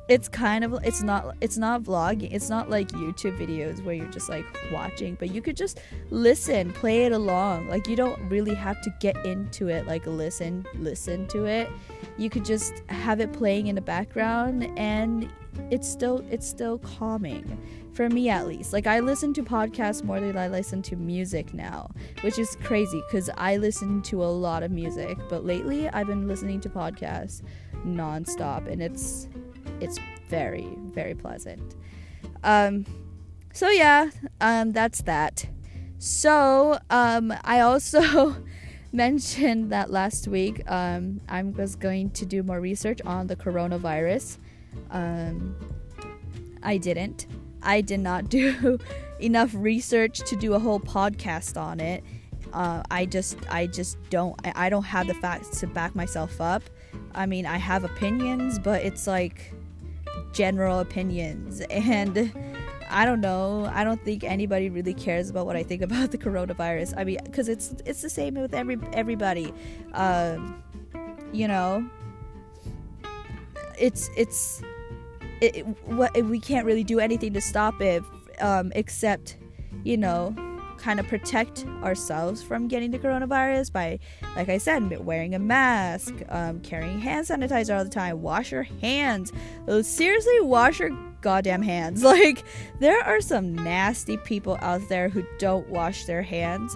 it's 0.07 0.27
kind 0.27 0.63
of 0.63 0.73
it's 0.83 1.01
not 1.03 1.35
it's 1.41 1.57
not 1.57 1.83
vlogging 1.83 2.31
it's 2.31 2.49
not 2.49 2.69
like 2.69 2.88
youtube 2.89 3.38
videos 3.38 3.83
where 3.83 3.95
you're 3.95 4.07
just 4.07 4.29
like 4.29 4.45
watching 4.71 5.15
but 5.15 5.31
you 5.31 5.41
could 5.41 5.57
just 5.57 5.79
listen 6.09 6.71
play 6.79 7.05
it 7.05 7.11
along. 7.11 7.67
Like 7.67 7.88
you 7.88 7.95
don't 7.95 8.19
really 8.29 8.53
have 8.53 8.81
to 8.81 8.93
get 8.99 9.25
into 9.25 9.67
it 9.67 9.85
like 9.85 10.05
listen 10.05 10.65
listen 10.75 11.27
to 11.27 11.45
it. 11.45 11.69
You 12.17 12.29
could 12.29 12.45
just 12.45 12.83
have 12.88 13.19
it 13.19 13.33
playing 13.33 13.67
in 13.67 13.75
the 13.75 13.81
background 13.81 14.71
and 14.77 15.29
it's 15.69 15.88
still 15.88 16.23
it's 16.29 16.47
still 16.47 16.77
calming 16.79 17.57
for 18.00 18.08
me 18.08 18.29
at 18.29 18.48
least. 18.48 18.72
Like 18.72 18.88
I 18.88 19.01
listen 19.01 19.34
to 19.34 19.44
podcasts 19.44 20.06
more 20.06 20.22
than 20.22 20.38
I 20.38 20.48
listen 20.48 20.82
to 20.84 20.96
music 20.96 21.53
now, 21.53 21.91
which 22.22 22.39
is 22.39 22.56
crazy 22.63 23.03
cuz 23.12 23.29
I 23.38 23.58
listen 23.58 24.01
to 24.03 24.24
a 24.24 24.32
lot 24.46 24.63
of 24.63 24.72
music, 24.72 25.18
but 25.27 25.44
lately 25.44 25.89
I've 25.89 26.08
been 26.08 26.25
listening 26.25 26.62
to 26.62 26.70
podcasts 26.70 27.41
nonstop 27.86 28.72
and 28.72 28.82
it's 28.82 29.27
it's 29.82 30.00
very 30.29 30.77
very 30.94 31.13
pleasant. 31.13 31.75
Um 32.41 32.86
so 33.51 33.68
yeah, 33.68 34.12
um 34.39 34.72
that's 34.72 35.01
that. 35.01 35.48
So, 35.98 36.79
um 36.89 37.34
I 37.44 37.60
also 37.60 38.38
mentioned 38.94 39.74
that 39.74 39.91
last 39.91 40.25
week 40.29 40.63
um, 40.72 41.20
I 41.27 41.44
was 41.44 41.75
going 41.75 42.12
to 42.12 42.25
do 42.25 42.44
more 42.44 42.62
research 42.62 43.01
on 43.06 43.27
the 43.27 43.36
coronavirus. 43.36 44.38
Um, 44.89 45.53
I 46.63 46.77
didn't. 46.77 47.27
I 47.63 47.81
did 47.81 47.99
not 47.99 48.29
do 48.29 48.79
enough 49.19 49.51
research 49.53 50.19
to 50.29 50.35
do 50.35 50.53
a 50.53 50.59
whole 50.59 50.79
podcast 50.79 51.59
on 51.59 51.79
it. 51.79 52.03
Uh, 52.53 52.81
I 52.89 53.05
just, 53.05 53.37
I 53.49 53.67
just 53.67 53.97
don't, 54.09 54.35
I, 54.45 54.67
I 54.67 54.69
don't 54.69 54.83
have 54.83 55.07
the 55.07 55.13
facts 55.15 55.59
to 55.59 55.67
back 55.67 55.95
myself 55.95 56.41
up. 56.41 56.63
I 57.13 57.25
mean, 57.25 57.45
I 57.45 57.57
have 57.57 57.83
opinions, 57.83 58.59
but 58.59 58.83
it's 58.83 59.07
like 59.07 59.53
general 60.31 60.79
opinions, 60.79 61.61
and 61.69 62.31
I 62.89 63.05
don't 63.05 63.21
know. 63.21 63.69
I 63.73 63.83
don't 63.83 64.03
think 64.03 64.23
anybody 64.23 64.69
really 64.69 64.93
cares 64.93 65.29
about 65.29 65.45
what 65.45 65.55
I 65.55 65.63
think 65.63 65.81
about 65.81 66.11
the 66.11 66.17
coronavirus. 66.17 66.93
I 66.97 67.03
mean, 67.03 67.19
because 67.23 67.49
it's 67.49 67.75
it's 67.85 68.01
the 68.01 68.09
same 68.09 68.35
with 68.35 68.53
every 68.53 68.77
everybody. 68.93 69.53
Um, 69.93 70.63
you 71.31 71.47
know, 71.47 71.87
it's 73.77 74.09
it's 74.15 74.61
it, 75.41 76.25
we 76.25 76.39
can't 76.39 76.65
really 76.65 76.84
do 76.84 77.00
anything 77.00 77.34
to 77.34 77.41
stop 77.41 77.81
it 77.81 78.03
um, 78.41 78.72
except 78.75 79.38
you 79.84 79.98
know 79.98 80.36
kind 80.79 81.00
of 81.00 81.08
protect 81.08 81.65
ourselves 81.84 82.41
from 82.41 82.67
getting 82.67 82.91
the 82.91 83.00
coronavirus 83.00 83.72
by, 83.72 84.00
like 84.36 84.50
I 84.50 84.58
said, 84.58 85.05
wearing 85.05 85.36
a 85.36 85.39
mask, 85.39 86.13
um, 86.29 86.62
carrying 86.62 87.00
hand 87.00 87.27
sanitizer 87.27 87.77
all 87.77 87.84
the 87.84 87.89
time, 87.89 88.22
wash 88.22 88.51
your 88.51 88.63
hands. 88.63 89.31
Seriously, 89.81 90.39
wash 90.41 90.79
your 90.79 90.91
goddamn 91.22 91.62
hands. 91.62 92.03
Like, 92.10 92.43
there 92.79 93.01
are 93.03 93.22
some 93.22 93.53
nasty 93.53 94.17
people 94.17 94.58
out 94.62 94.81
there 94.89 95.10
who 95.10 95.24
don't 95.38 95.67
wash 95.69 96.05
their 96.05 96.24
hands. 96.24 96.75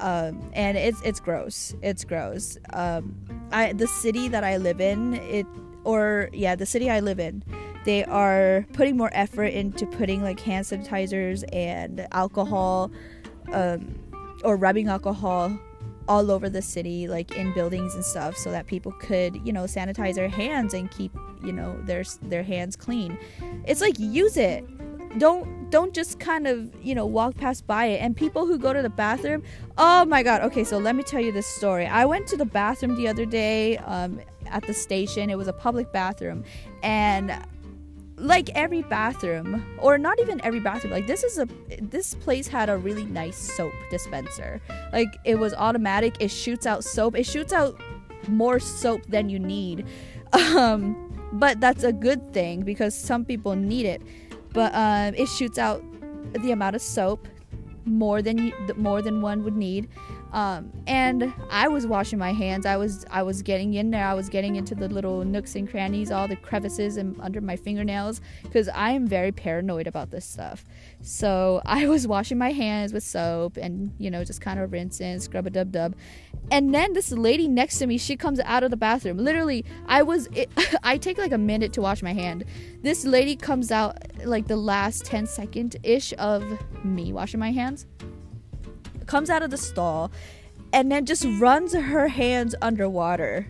Um, 0.00 0.50
and 0.54 0.76
it's 0.76 1.00
it's 1.02 1.20
gross. 1.20 1.76
It's 1.80 2.04
gross. 2.04 2.58
Um, 2.72 3.14
I 3.52 3.72
the 3.72 3.86
city 3.86 4.26
that 4.28 4.42
I 4.42 4.56
live 4.56 4.80
in, 4.80 5.14
it 5.14 5.46
or 5.84 6.28
yeah, 6.32 6.56
the 6.56 6.66
city 6.66 6.90
I 6.90 6.98
live 6.98 7.20
in, 7.20 7.44
they 7.84 8.04
are 8.04 8.66
putting 8.72 8.96
more 8.96 9.10
effort 9.12 9.46
into 9.46 9.86
putting 9.86 10.22
like 10.22 10.40
hand 10.40 10.64
sanitizers 10.66 11.44
and 11.52 12.06
alcohol 12.12 12.90
um, 13.52 13.98
or 14.44 14.56
rubbing 14.56 14.88
alcohol 14.88 15.58
all 16.08 16.30
over 16.30 16.48
the 16.48 16.62
city, 16.62 17.08
like 17.08 17.36
in 17.36 17.52
buildings 17.54 17.94
and 17.94 18.04
stuff, 18.04 18.36
so 18.36 18.50
that 18.50 18.66
people 18.66 18.92
could, 18.92 19.40
you 19.46 19.52
know, 19.52 19.64
sanitize 19.64 20.14
their 20.14 20.28
hands 20.28 20.74
and 20.74 20.90
keep, 20.90 21.12
you 21.44 21.52
know, 21.52 21.78
their 21.82 22.04
their 22.22 22.42
hands 22.42 22.76
clean. 22.76 23.18
It's 23.66 23.80
like 23.80 23.98
use 23.98 24.36
it. 24.36 24.64
Don't 25.18 25.70
don't 25.70 25.94
just 25.94 26.18
kind 26.18 26.46
of 26.46 26.74
you 26.82 26.94
know 26.94 27.06
walk 27.06 27.36
past 27.36 27.66
by 27.66 27.86
it. 27.86 27.98
And 27.98 28.16
people 28.16 28.46
who 28.46 28.58
go 28.58 28.72
to 28.72 28.82
the 28.82 28.90
bathroom, 28.90 29.42
oh 29.78 30.04
my 30.04 30.22
god. 30.22 30.42
Okay, 30.42 30.64
so 30.64 30.78
let 30.78 30.96
me 30.96 31.02
tell 31.02 31.20
you 31.20 31.32
this 31.32 31.46
story. 31.46 31.86
I 31.86 32.04
went 32.04 32.26
to 32.28 32.36
the 32.36 32.46
bathroom 32.46 32.96
the 32.96 33.08
other 33.08 33.26
day 33.26 33.78
um, 33.78 34.20
at 34.46 34.66
the 34.66 34.74
station. 34.74 35.30
It 35.30 35.38
was 35.38 35.48
a 35.48 35.52
public 35.52 35.92
bathroom, 35.92 36.44
and 36.82 37.32
like 38.22 38.50
every 38.54 38.82
bathroom 38.82 39.64
or 39.78 39.98
not 39.98 40.20
even 40.20 40.40
every 40.44 40.60
bathroom 40.60 40.92
like 40.92 41.08
this 41.08 41.24
is 41.24 41.38
a 41.38 41.48
this 41.80 42.14
place 42.14 42.46
had 42.46 42.70
a 42.70 42.76
really 42.76 43.04
nice 43.04 43.36
soap 43.36 43.72
dispenser. 43.90 44.60
Like 44.92 45.18
it 45.24 45.34
was 45.34 45.52
automatic 45.54 46.14
it 46.20 46.28
shoots 46.28 46.64
out 46.64 46.84
soap 46.84 47.16
it 47.16 47.26
shoots 47.26 47.52
out 47.52 47.80
more 48.28 48.60
soap 48.60 49.02
than 49.06 49.28
you 49.28 49.38
need. 49.38 49.86
Um 50.32 50.96
but 51.34 51.60
that's 51.60 51.82
a 51.82 51.92
good 51.92 52.32
thing 52.32 52.62
because 52.62 52.94
some 52.94 53.24
people 53.24 53.56
need 53.56 53.86
it. 53.86 54.02
But 54.52 54.74
um 54.74 55.14
it 55.14 55.26
shoots 55.26 55.58
out 55.58 55.82
the 56.32 56.52
amount 56.52 56.76
of 56.76 56.82
soap 56.82 57.26
more 57.84 58.22
than 58.22 58.38
you, 58.38 58.52
more 58.76 59.02
than 59.02 59.20
one 59.20 59.42
would 59.42 59.56
need 59.56 59.88
um, 60.32 60.72
and 60.86 61.32
I 61.50 61.68
was 61.68 61.86
washing 61.86 62.18
my 62.18 62.32
hands. 62.32 62.64
I 62.64 62.76
was 62.78 63.04
I 63.10 63.22
was 63.22 63.42
getting 63.42 63.74
in 63.74 63.90
there. 63.90 64.06
I 64.06 64.14
was 64.14 64.30
getting 64.30 64.56
into 64.56 64.74
the 64.74 64.88
little 64.88 65.24
nooks 65.24 65.54
and 65.54 65.70
crannies, 65.70 66.10
all 66.10 66.26
the 66.26 66.36
crevices 66.36 66.96
and 66.96 67.20
under 67.20 67.40
my 67.42 67.54
fingernails, 67.54 68.22
because 68.42 68.68
I 68.68 68.92
am 68.92 69.06
very 69.06 69.30
paranoid 69.30 69.86
about 69.86 70.10
this 70.10 70.24
stuff. 70.24 70.64
So 71.02 71.60
I 71.66 71.86
was 71.86 72.06
washing 72.06 72.38
my 72.38 72.50
hands 72.50 72.94
with 72.94 73.04
soap 73.04 73.58
and 73.58 73.92
you 73.98 74.10
know 74.10 74.24
just 74.24 74.40
kind 74.40 74.58
of 74.58 74.72
rinsing, 74.72 75.20
scrub 75.20 75.46
a 75.46 75.50
dub 75.50 75.70
dub, 75.70 75.94
and 76.50 76.74
then 76.74 76.94
this 76.94 77.12
lady 77.12 77.46
next 77.46 77.78
to 77.80 77.86
me, 77.86 77.98
she 77.98 78.16
comes 78.16 78.40
out 78.40 78.64
of 78.64 78.70
the 78.70 78.76
bathroom. 78.76 79.18
Literally, 79.18 79.66
I 79.86 80.02
was 80.02 80.28
it, 80.32 80.50
I 80.82 80.96
take 80.96 81.18
like 81.18 81.32
a 81.32 81.38
minute 81.38 81.74
to 81.74 81.82
wash 81.82 82.02
my 82.02 82.14
hand. 82.14 82.46
This 82.80 83.04
lady 83.04 83.36
comes 83.36 83.70
out 83.70 83.98
like 84.24 84.46
the 84.46 84.56
last 84.56 85.04
10 85.04 85.26
second 85.26 85.76
ish 85.82 86.14
of 86.18 86.58
me 86.84 87.12
washing 87.12 87.38
my 87.38 87.52
hands 87.52 87.86
comes 89.06 89.30
out 89.30 89.42
of 89.42 89.50
the 89.50 89.56
stall 89.56 90.10
and 90.72 90.90
then 90.90 91.06
just 91.06 91.26
runs 91.38 91.74
her 91.74 92.08
hands 92.08 92.54
underwater. 92.62 93.46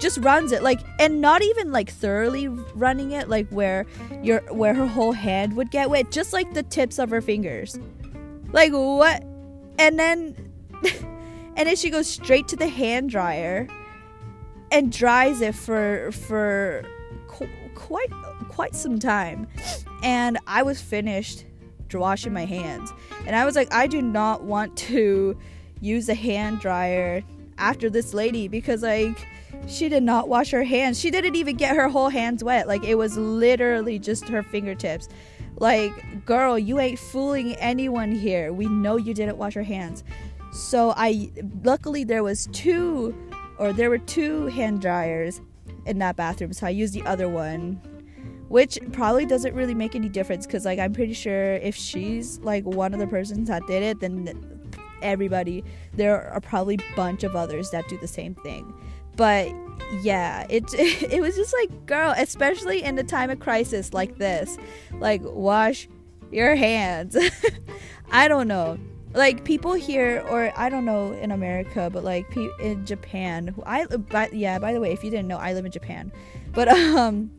Just 0.00 0.18
runs 0.18 0.52
it 0.52 0.62
like 0.62 0.80
and 0.98 1.20
not 1.20 1.42
even 1.42 1.70
like 1.70 1.90
thoroughly 1.90 2.48
running 2.48 3.12
it 3.12 3.28
like 3.28 3.48
where 3.50 3.86
your 4.22 4.40
where 4.52 4.74
her 4.74 4.86
whole 4.86 5.12
hand 5.12 5.54
would 5.56 5.70
get 5.70 5.90
wet 5.90 6.10
just 6.10 6.32
like 6.32 6.54
the 6.54 6.62
tips 6.62 6.98
of 6.98 7.10
her 7.10 7.20
fingers. 7.20 7.78
Like 8.52 8.72
what? 8.72 9.22
And 9.78 9.98
then 9.98 10.34
and 11.56 11.68
then 11.68 11.76
she 11.76 11.90
goes 11.90 12.08
straight 12.08 12.48
to 12.48 12.56
the 12.56 12.68
hand 12.68 13.10
dryer 13.10 13.68
and 14.72 14.90
dries 14.90 15.40
it 15.40 15.54
for 15.54 16.10
for 16.10 16.84
qu- 17.28 17.48
quite 17.74 18.10
quite 18.48 18.74
some 18.74 18.98
time. 18.98 19.46
And 20.02 20.38
i 20.48 20.64
was 20.64 20.80
finished 20.80 21.44
washing 21.98 22.32
my 22.32 22.44
hands. 22.44 22.92
And 23.26 23.36
I 23.36 23.44
was 23.44 23.56
like, 23.56 23.72
I 23.72 23.86
do 23.86 24.02
not 24.02 24.42
want 24.42 24.76
to 24.78 25.36
use 25.80 26.08
a 26.08 26.14
hand 26.14 26.60
dryer 26.60 27.22
after 27.58 27.90
this 27.90 28.14
lady 28.14 28.48
because, 28.48 28.82
like, 28.82 29.26
she 29.66 29.88
did 29.88 30.02
not 30.02 30.28
wash 30.28 30.50
her 30.50 30.64
hands. 30.64 30.98
She 30.98 31.10
didn't 31.10 31.36
even 31.36 31.56
get 31.56 31.76
her 31.76 31.88
whole 31.88 32.08
hands 32.08 32.42
wet. 32.42 32.66
Like, 32.66 32.84
it 32.84 32.96
was 32.96 33.16
literally 33.16 33.98
just 33.98 34.28
her 34.28 34.42
fingertips. 34.42 35.08
Like, 35.56 36.24
girl, 36.24 36.58
you 36.58 36.80
ain't 36.80 36.98
fooling 36.98 37.54
anyone 37.56 38.12
here. 38.12 38.52
We 38.52 38.66
know 38.66 38.96
you 38.96 39.14
didn't 39.14 39.36
wash 39.36 39.54
your 39.54 39.64
hands. 39.64 40.02
So, 40.52 40.92
I 40.96 41.30
luckily 41.62 42.04
there 42.04 42.22
was 42.22 42.48
two, 42.52 43.14
or 43.58 43.72
there 43.72 43.90
were 43.90 43.98
two 43.98 44.46
hand 44.46 44.80
dryers 44.80 45.40
in 45.86 45.98
that 45.98 46.16
bathroom. 46.16 46.52
So, 46.52 46.66
I 46.66 46.70
used 46.70 46.94
the 46.94 47.02
other 47.04 47.28
one 47.28 47.80
which 48.52 48.78
probably 48.92 49.24
doesn't 49.24 49.54
really 49.54 49.74
make 49.74 49.94
any 49.94 50.08
difference 50.08 50.46
because 50.46 50.64
like 50.64 50.78
i'm 50.78 50.92
pretty 50.92 51.14
sure 51.14 51.54
if 51.54 51.74
she's 51.74 52.38
like 52.40 52.64
one 52.64 52.92
of 52.92 53.00
the 53.00 53.06
persons 53.06 53.48
that 53.48 53.66
did 53.66 53.82
it 53.82 54.00
then 54.00 54.60
everybody 55.02 55.64
there 55.94 56.30
are 56.30 56.40
probably 56.40 56.76
a 56.76 56.96
bunch 56.96 57.24
of 57.24 57.36
others 57.36 57.70
that 57.70 57.86
do 57.88 57.98
the 57.98 58.08
same 58.08 58.34
thing. 58.36 58.72
But 59.16 59.52
yeah 60.00 60.46
it 60.48 60.64
it 60.74 61.20
was 61.20 61.36
just 61.36 61.52
like 61.52 61.86
girl 61.86 62.14
especially 62.16 62.82
in 62.82 62.98
a 62.98 63.02
time 63.02 63.28
of 63.28 63.40
crisis 63.40 63.92
like 63.92 64.16
this 64.16 64.56
like 64.98 65.20
wash 65.24 65.88
your 66.30 66.54
hands. 66.54 67.16
I 68.10 68.28
don't 68.28 68.48
know. 68.48 68.78
Like 69.14 69.44
people 69.44 69.74
here 69.74 70.24
or 70.30 70.50
i 70.56 70.70
don't 70.70 70.86
know 70.86 71.12
in 71.12 71.32
america 71.32 71.90
but 71.92 72.02
like 72.02 72.34
in 72.60 72.86
japan 72.86 73.54
i 73.66 73.84
but 73.84 74.32
yeah 74.32 74.58
by 74.58 74.72
the 74.72 74.80
way 74.80 74.90
if 74.90 75.04
you 75.04 75.10
didn't 75.10 75.28
know 75.28 75.36
i 75.36 75.52
live 75.52 75.66
in 75.66 75.72
japan. 75.72 76.10
But 76.52 76.68
um 76.68 77.30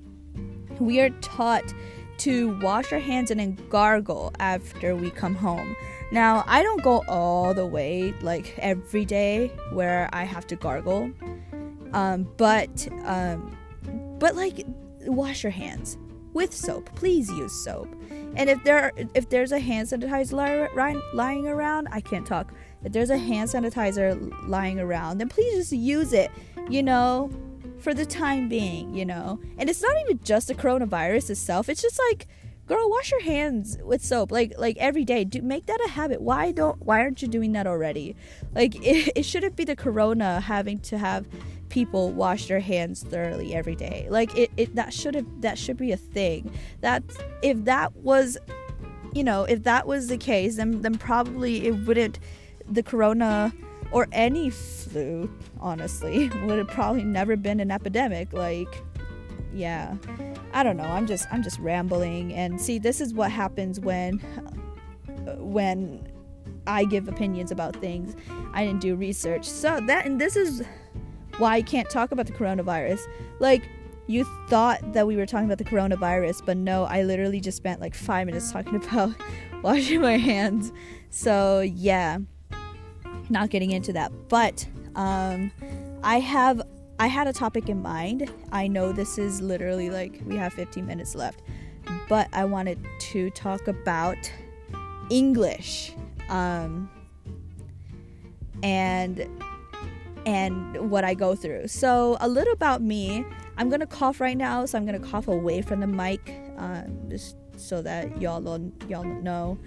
we 0.79 0.99
are 0.99 1.09
taught 1.21 1.73
to 2.19 2.57
wash 2.59 2.91
our 2.93 2.99
hands 2.99 3.31
and 3.31 3.39
then 3.39 3.57
gargle 3.69 4.31
after 4.39 4.95
we 4.95 5.09
come 5.09 5.35
home. 5.35 5.75
Now, 6.11 6.43
I 6.47 6.61
don't 6.61 6.81
go 6.83 7.03
all 7.07 7.53
the 7.53 7.65
way 7.65 8.13
like 8.21 8.55
every 8.59 9.03
day 9.03 9.47
where 9.71 10.09
I 10.13 10.23
have 10.23 10.45
to 10.47 10.55
gargle, 10.55 11.11
um, 11.91 12.27
but 12.37 12.87
um, 13.05 13.57
but 14.19 14.35
like 14.35 14.65
wash 15.01 15.43
your 15.43 15.51
hands 15.51 15.97
with 16.33 16.53
soap. 16.53 16.89
Please 16.95 17.29
use 17.29 17.51
soap. 17.51 17.87
And 18.35 18.49
if 18.49 18.63
there 18.63 18.91
if 19.13 19.29
there's 19.29 19.51
a 19.51 19.59
hand 19.59 19.87
sanitizer 19.87 20.69
lying 21.13 21.47
around, 21.47 21.87
I 21.91 22.01
can't 22.01 22.25
talk. 22.25 22.53
If 22.83 22.91
there's 22.91 23.09
a 23.09 23.17
hand 23.17 23.49
sanitizer 23.49 24.31
lying 24.47 24.79
around, 24.79 25.17
then 25.19 25.29
please 25.29 25.55
just 25.55 25.71
use 25.71 26.13
it. 26.13 26.31
You 26.69 26.83
know, 26.83 27.29
for 27.83 27.93
the 27.93 28.05
time 28.05 28.47
being, 28.47 28.95
you 28.95 29.05
know? 29.05 29.39
And 29.57 29.69
it's 29.69 29.81
not 29.81 29.95
even 30.03 30.19
just 30.23 30.47
the 30.47 30.55
coronavirus 30.55 31.31
itself. 31.31 31.67
It's 31.67 31.81
just 31.81 31.99
like, 32.09 32.27
girl, 32.65 32.89
wash 32.89 33.11
your 33.11 33.21
hands 33.21 33.77
with 33.83 34.03
soap 34.03 34.31
like 34.31 34.53
like 34.57 34.77
every 34.77 35.03
day. 35.03 35.25
Do 35.25 35.41
make 35.41 35.65
that 35.65 35.81
a 35.85 35.89
habit. 35.89 36.21
Why 36.21 36.53
don't 36.53 36.81
why 36.81 37.01
aren't 37.01 37.21
you 37.21 37.27
doing 37.27 37.51
that 37.51 37.67
already? 37.67 38.15
Like 38.55 38.75
it, 38.85 39.11
it 39.17 39.23
shouldn't 39.23 39.57
be 39.57 39.65
the 39.65 39.75
corona 39.75 40.39
having 40.39 40.79
to 40.79 40.97
have 40.97 41.27
people 41.67 42.11
wash 42.11 42.47
their 42.47 42.61
hands 42.61 43.03
thoroughly 43.03 43.53
every 43.53 43.75
day. 43.75 44.07
Like 44.09 44.35
it, 44.37 44.51
it 44.55 44.75
that 44.75 44.93
should 44.93 45.15
have 45.15 45.41
that 45.41 45.57
should 45.57 45.77
be 45.77 45.91
a 45.91 45.97
thing. 45.97 46.51
That 46.79 47.03
if 47.41 47.65
that 47.65 47.93
was 47.97 48.37
you 49.13 49.23
know, 49.23 49.43
if 49.43 49.63
that 49.63 49.85
was 49.85 50.07
the 50.07 50.17
case, 50.17 50.55
then 50.55 50.81
then 50.81 50.97
probably 50.97 51.67
it 51.67 51.85
wouldn't 51.85 52.19
the 52.69 52.81
corona 52.81 53.53
or 53.93 54.07
any 54.11 54.49
flu, 54.49 55.31
honestly, 55.61 56.29
would 56.43 56.57
have 56.57 56.67
probably 56.67 57.03
never 57.03 57.37
been 57.37 57.59
an 57.59 57.71
epidemic. 57.71 58.33
Like 58.33 58.83
yeah. 59.53 59.95
I 60.51 60.63
don't 60.63 60.77
know. 60.77 60.83
I'm 60.83 61.07
just 61.07 61.27
I'm 61.31 61.43
just 61.43 61.59
rambling 61.59 62.33
and 62.33 62.59
see 62.59 62.79
this 62.79 62.99
is 62.99 63.13
what 63.13 63.31
happens 63.31 63.79
when 63.79 64.19
uh, 65.27 65.35
when 65.35 66.07
I 66.67 66.85
give 66.85 67.07
opinions 67.07 67.51
about 67.51 67.75
things. 67.75 68.15
I 68.53 68.65
didn't 68.65 68.81
do 68.81 68.95
research. 68.95 69.47
So 69.47 69.79
that 69.87 70.05
and 70.05 70.19
this 70.19 70.35
is 70.35 70.63
why 71.37 71.55
I 71.55 71.61
can't 71.61 71.89
talk 71.89 72.11
about 72.11 72.25
the 72.25 72.33
coronavirus. 72.33 73.01
Like 73.39 73.63
you 74.07 74.25
thought 74.49 74.93
that 74.93 75.07
we 75.07 75.15
were 75.15 75.25
talking 75.25 75.45
about 75.45 75.59
the 75.59 75.63
coronavirus, 75.63 76.45
but 76.45 76.57
no, 76.57 76.83
I 76.83 77.03
literally 77.03 77.39
just 77.39 77.57
spent 77.57 77.79
like 77.79 77.95
5 77.95 78.25
minutes 78.25 78.51
talking 78.51 78.75
about 78.83 79.15
washing 79.61 80.01
my 80.01 80.17
hands. 80.17 80.73
So, 81.09 81.61
yeah. 81.61 82.17
Not 83.29 83.49
getting 83.49 83.71
into 83.71 83.93
that. 83.93 84.11
But 84.29 84.67
um 84.95 85.51
I 86.03 86.19
have 86.19 86.61
I 86.99 87.07
had 87.07 87.27
a 87.27 87.33
topic 87.33 87.69
in 87.69 87.81
mind. 87.81 88.31
I 88.51 88.67
know 88.67 88.91
this 88.91 89.17
is 89.17 89.41
literally 89.41 89.89
like 89.89 90.21
we 90.25 90.35
have 90.37 90.53
15 90.53 90.85
minutes 90.85 91.15
left, 91.15 91.41
but 92.07 92.27
I 92.33 92.45
wanted 92.45 92.79
to 92.99 93.29
talk 93.31 93.67
about 93.67 94.31
English. 95.09 95.93
Um, 96.29 96.89
and 98.63 99.27
and 100.25 100.89
what 100.89 101.03
I 101.03 101.13
go 101.13 101.35
through. 101.35 101.67
So 101.67 102.17
a 102.21 102.27
little 102.27 102.53
about 102.53 102.81
me. 102.81 103.25
I'm 103.57 103.69
gonna 103.69 103.85
cough 103.85 104.19
right 104.19 104.37
now, 104.37 104.65
so 104.65 104.77
I'm 104.77 104.85
gonna 104.85 104.99
cough 104.99 105.27
away 105.27 105.61
from 105.61 105.79
the 105.79 105.87
mic, 105.87 106.41
um, 106.57 107.09
just 107.09 107.35
so 107.55 107.81
that 107.81 108.19
y'all 108.19 108.71
y'all 108.87 109.03
know. 109.03 109.59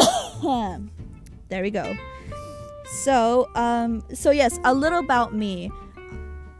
there 1.50 1.62
we 1.62 1.70
go. 1.70 1.96
So, 2.90 3.48
um, 3.54 4.02
so 4.14 4.30
yes, 4.30 4.58
a 4.64 4.72
little 4.72 4.98
about 4.98 5.34
me. 5.34 5.70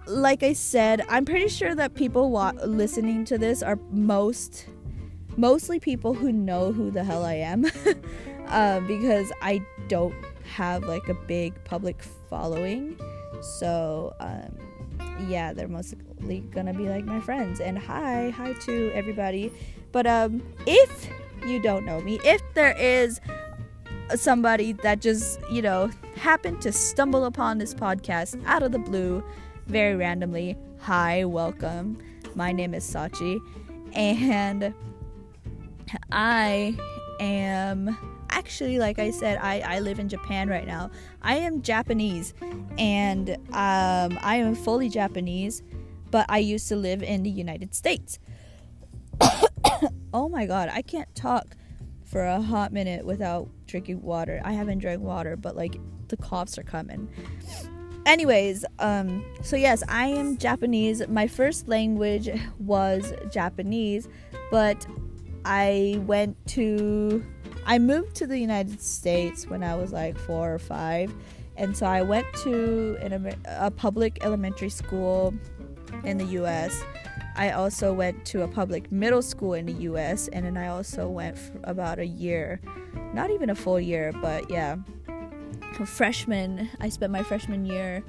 Like 0.07 0.43
I 0.43 0.53
said, 0.53 1.05
I'm 1.09 1.25
pretty 1.25 1.49
sure 1.49 1.75
that 1.75 1.95
people 1.95 2.31
wa- 2.31 2.53
listening 2.65 3.25
to 3.27 3.39
this 3.39 3.63
are 3.63 3.79
most, 3.91 4.67
mostly 5.37 5.81
people 5.81 6.15
who 6.15 6.33
know 6.33 6.73
who 6.73 6.91
the 6.91 7.05
hell 7.05 7.25
I 7.25 7.35
am, 7.35 7.65
uh, 8.49 8.81
because 8.81 9.33
I 9.41 9.63
don't 9.89 10.15
have 10.45 10.85
like 10.85 11.09
a 11.09 11.15
big 11.15 11.63
public 11.65 12.03
following. 12.29 12.99
So, 13.41 14.15
um, 14.21 14.59
yeah, 15.29 15.53
they're 15.53 15.69
mostly 15.69 16.41
gonna 16.51 16.75
be 16.75 16.89
like 16.89 17.05
my 17.05 17.21
friends. 17.21 17.61
And 17.61 17.79
hi, 17.79 18.31
hi 18.31 18.53
to 18.65 18.91
everybody. 18.93 19.53
But 19.93 20.07
um, 20.07 20.43
if 20.67 21.09
you 21.47 21.61
don't 21.61 21.85
know 21.85 22.01
me, 22.01 22.21
if 22.25 22.43
there 22.55 22.77
is 22.77 23.21
somebody 24.15 24.73
that 24.73 25.01
just, 25.01 25.41
you 25.51 25.63
know, 25.63 25.91
happened 26.17 26.61
to 26.63 26.73
stumble 26.73 27.25
upon 27.25 27.59
this 27.59 27.75
podcast 27.75 28.41
out 28.47 28.63
of 28.63 28.73
the 28.73 28.79
blue, 28.79 29.25
very 29.67 29.95
randomly, 29.95 30.57
hi, 30.79 31.25
welcome. 31.25 31.99
My 32.35 32.53
name 32.53 32.75
is 32.75 32.85
Sachi, 32.85 33.41
and 33.95 34.75
I 36.13 36.77
am 37.21 37.97
actually 38.31 38.79
like 38.79 38.99
i 38.99 39.11
said 39.11 39.39
i, 39.43 39.61
I 39.61 39.81
live 39.81 39.99
in 39.99 40.09
japan 40.09 40.49
right 40.49 40.67
now. 40.67 40.91
I 41.21 41.35
am 41.37 41.63
japanese 41.63 42.33
and 42.79 43.31
um, 43.51 44.19
i 44.23 44.37
am 44.37 44.55
fully 44.55 44.89
japanese 44.89 45.63
but 46.11 46.27
i 46.29 46.39
used 46.39 46.69
to 46.69 46.77
live 46.77 47.03
in 47.03 47.23
the 47.23 47.31
united 47.31 47.75
states. 47.75 48.19
Oh 50.13 50.29
my 50.29 50.45
god 50.45 50.69
i 50.73 50.83
can't 50.83 51.15
talk 51.15 51.57
for 52.11 52.25
a 52.25 52.41
hot 52.41 52.73
minute 52.73 53.05
without 53.07 53.49
drinking 53.67 54.03
water. 54.03 54.41
I 54.45 54.53
haven't 54.53 54.79
drank 54.79 55.03
water 55.03 55.37
but 55.37 55.57
like 55.57 55.79
the 56.09 56.17
coughs 56.17 56.59
are 56.59 56.63
coming. 56.63 57.09
Anyways 58.07 58.65
um 58.79 59.25
so 59.43 59.57
yes 59.57 59.83
i 59.89 60.07
am 60.07 60.37
japanese. 60.39 61.07
My 61.09 61.27
first 61.27 61.69
language 61.69 62.29
was 62.59 63.13
japanese 63.31 64.09
but 64.51 64.87
i 65.45 66.01
went 66.07 66.37
to 66.49 67.25
I 67.67 67.79
moved 67.79 68.17
to 68.17 68.27
the 68.27 68.39
United 68.39 68.81
States 68.81 69.47
when 69.47 69.63
I 69.63 69.77
was 69.77 69.93
like 69.93 70.19
four 70.19 70.53
or 70.53 70.59
five, 70.59 71.15
and 71.57 71.77
so 71.77 71.87
I 71.87 72.03
went 72.03 72.27
to 72.43 72.97
an, 73.01 73.35
a 73.47 73.71
public 73.71 74.19
elementary 74.25 74.71
school 74.71 75.35
in 76.05 76.19
the 76.19 76.25
U.S. 76.25 76.83
I 77.37 77.53
also 77.53 77.93
went 77.93 78.25
to 78.27 78.43
a 78.43 78.49
public 78.49 78.91
middle 78.91 79.23
school 79.23 79.55
in 79.55 79.67
the 79.67 79.73
U.S. 79.85 80.29
and 80.29 80.45
then 80.45 80.57
I 80.57 80.69
also 80.69 81.09
went 81.09 81.39
for 81.39 81.61
about 81.65 81.99
a 81.99 82.07
year, 82.07 82.61
not 83.15 83.31
even 83.31 83.51
a 83.51 83.55
full 83.55 83.81
year, 83.81 84.13
but 84.21 84.51
yeah, 84.51 84.77
a 85.79 85.87
freshman. 85.87 86.69
I 86.81 86.89
spent 86.89 87.13
my 87.13 87.23
freshman 87.23 87.65
year 87.65 88.05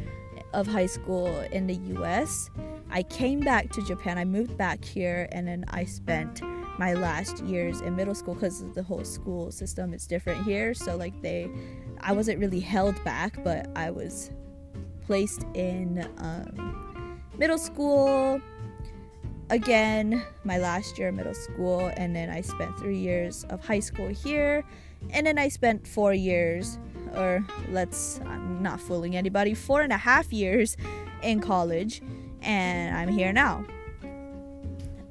of 0.54 0.68
high 0.68 0.86
school 0.86 1.28
in 1.52 1.68
the 1.68 1.76
U.S. 1.76 2.50
I 2.90 3.04
came 3.04 3.40
back 3.40 3.72
to 3.72 3.82
Japan. 3.86 4.18
I 4.18 4.26
moved 4.26 4.58
back 4.58 4.84
here, 4.84 5.30
and 5.32 5.48
then 5.48 5.64
I 5.70 5.86
spent 5.86 6.42
my 6.78 6.94
last 6.94 7.44
years 7.46 7.80
in 7.82 7.96
middle 7.96 8.16
school 8.16 8.34
because 8.34 8.64
the 8.74 8.84
whole 8.84 9.06
school 9.06 9.52
system 9.52 9.94
is 9.94 10.08
different 10.08 10.44
here. 10.44 10.74
So 10.74 10.98
like 10.98 11.22
they, 11.22 11.50
I 12.02 12.12
wasn't 12.12 12.40
really 12.40 12.60
held 12.60 13.02
back, 13.04 13.42
but 13.44 13.70
I 13.76 13.92
was 13.92 14.32
placed 15.06 15.46
in 15.54 16.08
um, 16.18 17.22
middle 17.38 17.58
school 17.58 18.42
again 19.52 20.24
my 20.44 20.58
last 20.58 20.98
year 20.98 21.10
of 21.10 21.16
middle 21.16 21.34
school 21.34 21.92
and 21.98 22.16
then 22.16 22.30
i 22.30 22.42
spent 22.42 22.76
three 22.80 22.98
years 22.98 23.44
of 23.50 23.64
high 23.64 23.80
school 23.80 24.08
here 24.08 24.64
and 25.12 25.28
then 25.28 25.38
i 25.38 25.48
spent 25.48 25.86
four 25.86 26.14
years 26.14 26.80
or 27.16 27.46
let's 27.70 28.20
i'm 28.26 28.64
not 28.64 28.80
fooling 28.80 29.16
anybody 29.16 29.54
four 29.54 29.82
and 29.82 29.94
a 29.94 29.98
half 29.98 30.34
years 30.34 30.76
in 31.22 31.40
college 31.40 32.02
and 32.42 32.96
i'm 32.96 33.10
here 33.10 33.32
now 33.32 33.64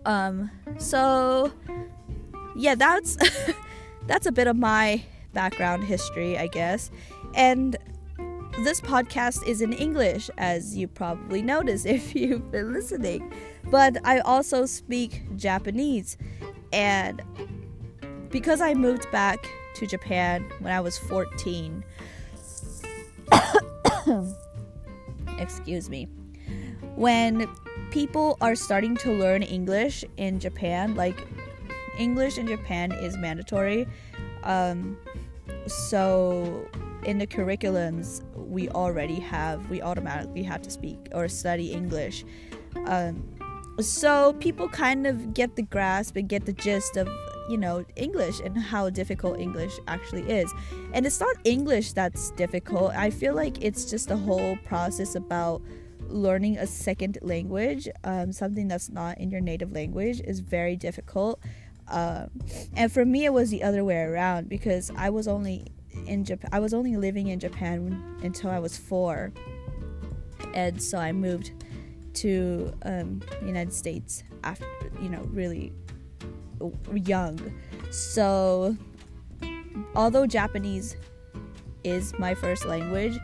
um, 0.05 0.50
so 0.79 1.53
yeah, 2.57 2.74
that's 2.74 3.16
that's 4.07 4.26
a 4.26 4.33
bit 4.33 4.46
of 4.46 4.57
my 4.57 5.03
background 5.33 5.85
history, 5.85 6.38
I 6.38 6.46
guess. 6.46 6.90
And 7.35 7.76
this 8.59 8.81
podcast 8.81 9.47
is 9.47 9.61
in 9.61 9.73
English, 9.73 10.31
as 10.39 10.77
you 10.77 10.89
probably 10.89 11.43
noticed 11.43 11.87
if 11.87 12.15
you've 12.17 12.51
been 12.51 12.73
listening. 12.73 13.33
But 13.71 13.99
I 14.05 14.21
also 14.21 14.67
speak 14.67 15.23
Japanese. 15.37 16.19
And 16.73 17.23
because 18.31 18.61
I 18.61 18.75
moved 18.75 19.11
back 19.11 19.49
to 19.77 19.87
Japan 19.87 20.49
when 20.61 20.73
I 20.73 20.81
was 20.81 20.99
14, 20.99 21.85
excuse 25.39 25.89
me, 25.89 26.09
when 26.97 27.49
people 27.91 28.37
are 28.41 28.55
starting 28.55 28.97
to 28.97 29.13
learn 29.13 29.43
English 29.43 30.05
in 30.17 30.39
Japan. 30.41 30.95
Like, 30.95 31.27
English 31.99 32.39
in 32.39 32.47
Japan 32.47 32.93
is 32.93 33.17
mandatory. 33.17 33.87
Um, 34.45 34.97
so, 35.67 36.67
in 37.05 37.19
the 37.19 37.27
curriculums, 37.27 38.23
we 38.35 38.69
already 38.71 39.21
have, 39.21 39.69
we 39.71 39.83
automatically 39.83 40.43
have 40.43 40.63
to 40.63 40.71
speak 40.71 41.09
or 41.13 41.29
study 41.29 41.73
English. 41.73 42.25
Um, 42.87 43.29
so, 43.81 44.35
people 44.35 44.69
kind 44.69 45.07
of 45.07 45.33
get 45.33 45.57
the 45.57 45.63
grasp 45.63 46.17
and 46.17 46.29
get 46.29 46.47
the 46.47 46.53
gist 46.53 46.97
of 46.97 47.09
you 47.49 47.57
know 47.57 47.85
english 47.97 48.39
and 48.45 48.57
how 48.57 48.89
difficult 48.89 49.41
english 49.41 49.73
actually 49.89 50.23
is 50.31 50.53
and 50.93 51.05
it's 51.05 51.19
not 51.19 51.35
english 51.43 51.93
that's 51.95 52.31
difficult 52.33 52.93
i 52.93 53.11
feel 53.11 53.35
like 53.35 53.65
it's 53.65 53.91
just 53.91 54.07
the 54.07 54.17
whole 54.17 54.57
process 54.59 55.17
about 55.17 55.61
learning 56.11 56.59
a 56.59 56.67
second 56.67 57.19
language, 57.23 57.89
um, 58.05 58.33
something 58.33 58.69
that's 58.69 58.91
not 58.91 59.19
in 59.19 59.31
your 59.31 59.41
native 59.41 59.73
language, 59.73 60.21
is 60.21 60.41
very 60.41 60.77
difficult. 60.77 61.41
Um, 61.89 62.31
and 62.77 62.93
for 62.93 63.05
me, 63.05 63.25
it 63.25 63.33
was 63.33 63.51
the 63.51 63.63
other 63.63 63.85
way 63.85 64.01
around 64.01 64.49
because 64.49 64.91
I 64.97 65.11
was 65.11 65.27
only 65.27 65.67
in 66.07 66.24
Japan. 66.24 66.50
I 66.53 66.61
was 66.61 66.74
only 66.74 66.96
living 66.96 67.29
in 67.29 67.38
Japan 67.38 68.18
until 68.22 68.50
I 68.50 68.59
was 68.59 68.76
four, 68.76 69.33
and 70.55 70.83
so 70.83 70.98
I 70.98 71.12
moved 71.12 71.53
to 72.14 72.72
um, 72.83 73.20
the 73.40 73.46
United 73.46 73.72
States 73.72 74.24
after 74.44 74.66
you 75.00 75.09
know 75.09 75.22
really 75.33 75.72
young. 76.94 77.38
So 77.90 78.76
although 79.94 80.26
Japanese 80.26 80.96
is 81.85 82.12
my 82.18 82.35
first 82.35 82.66
language, 82.66 83.18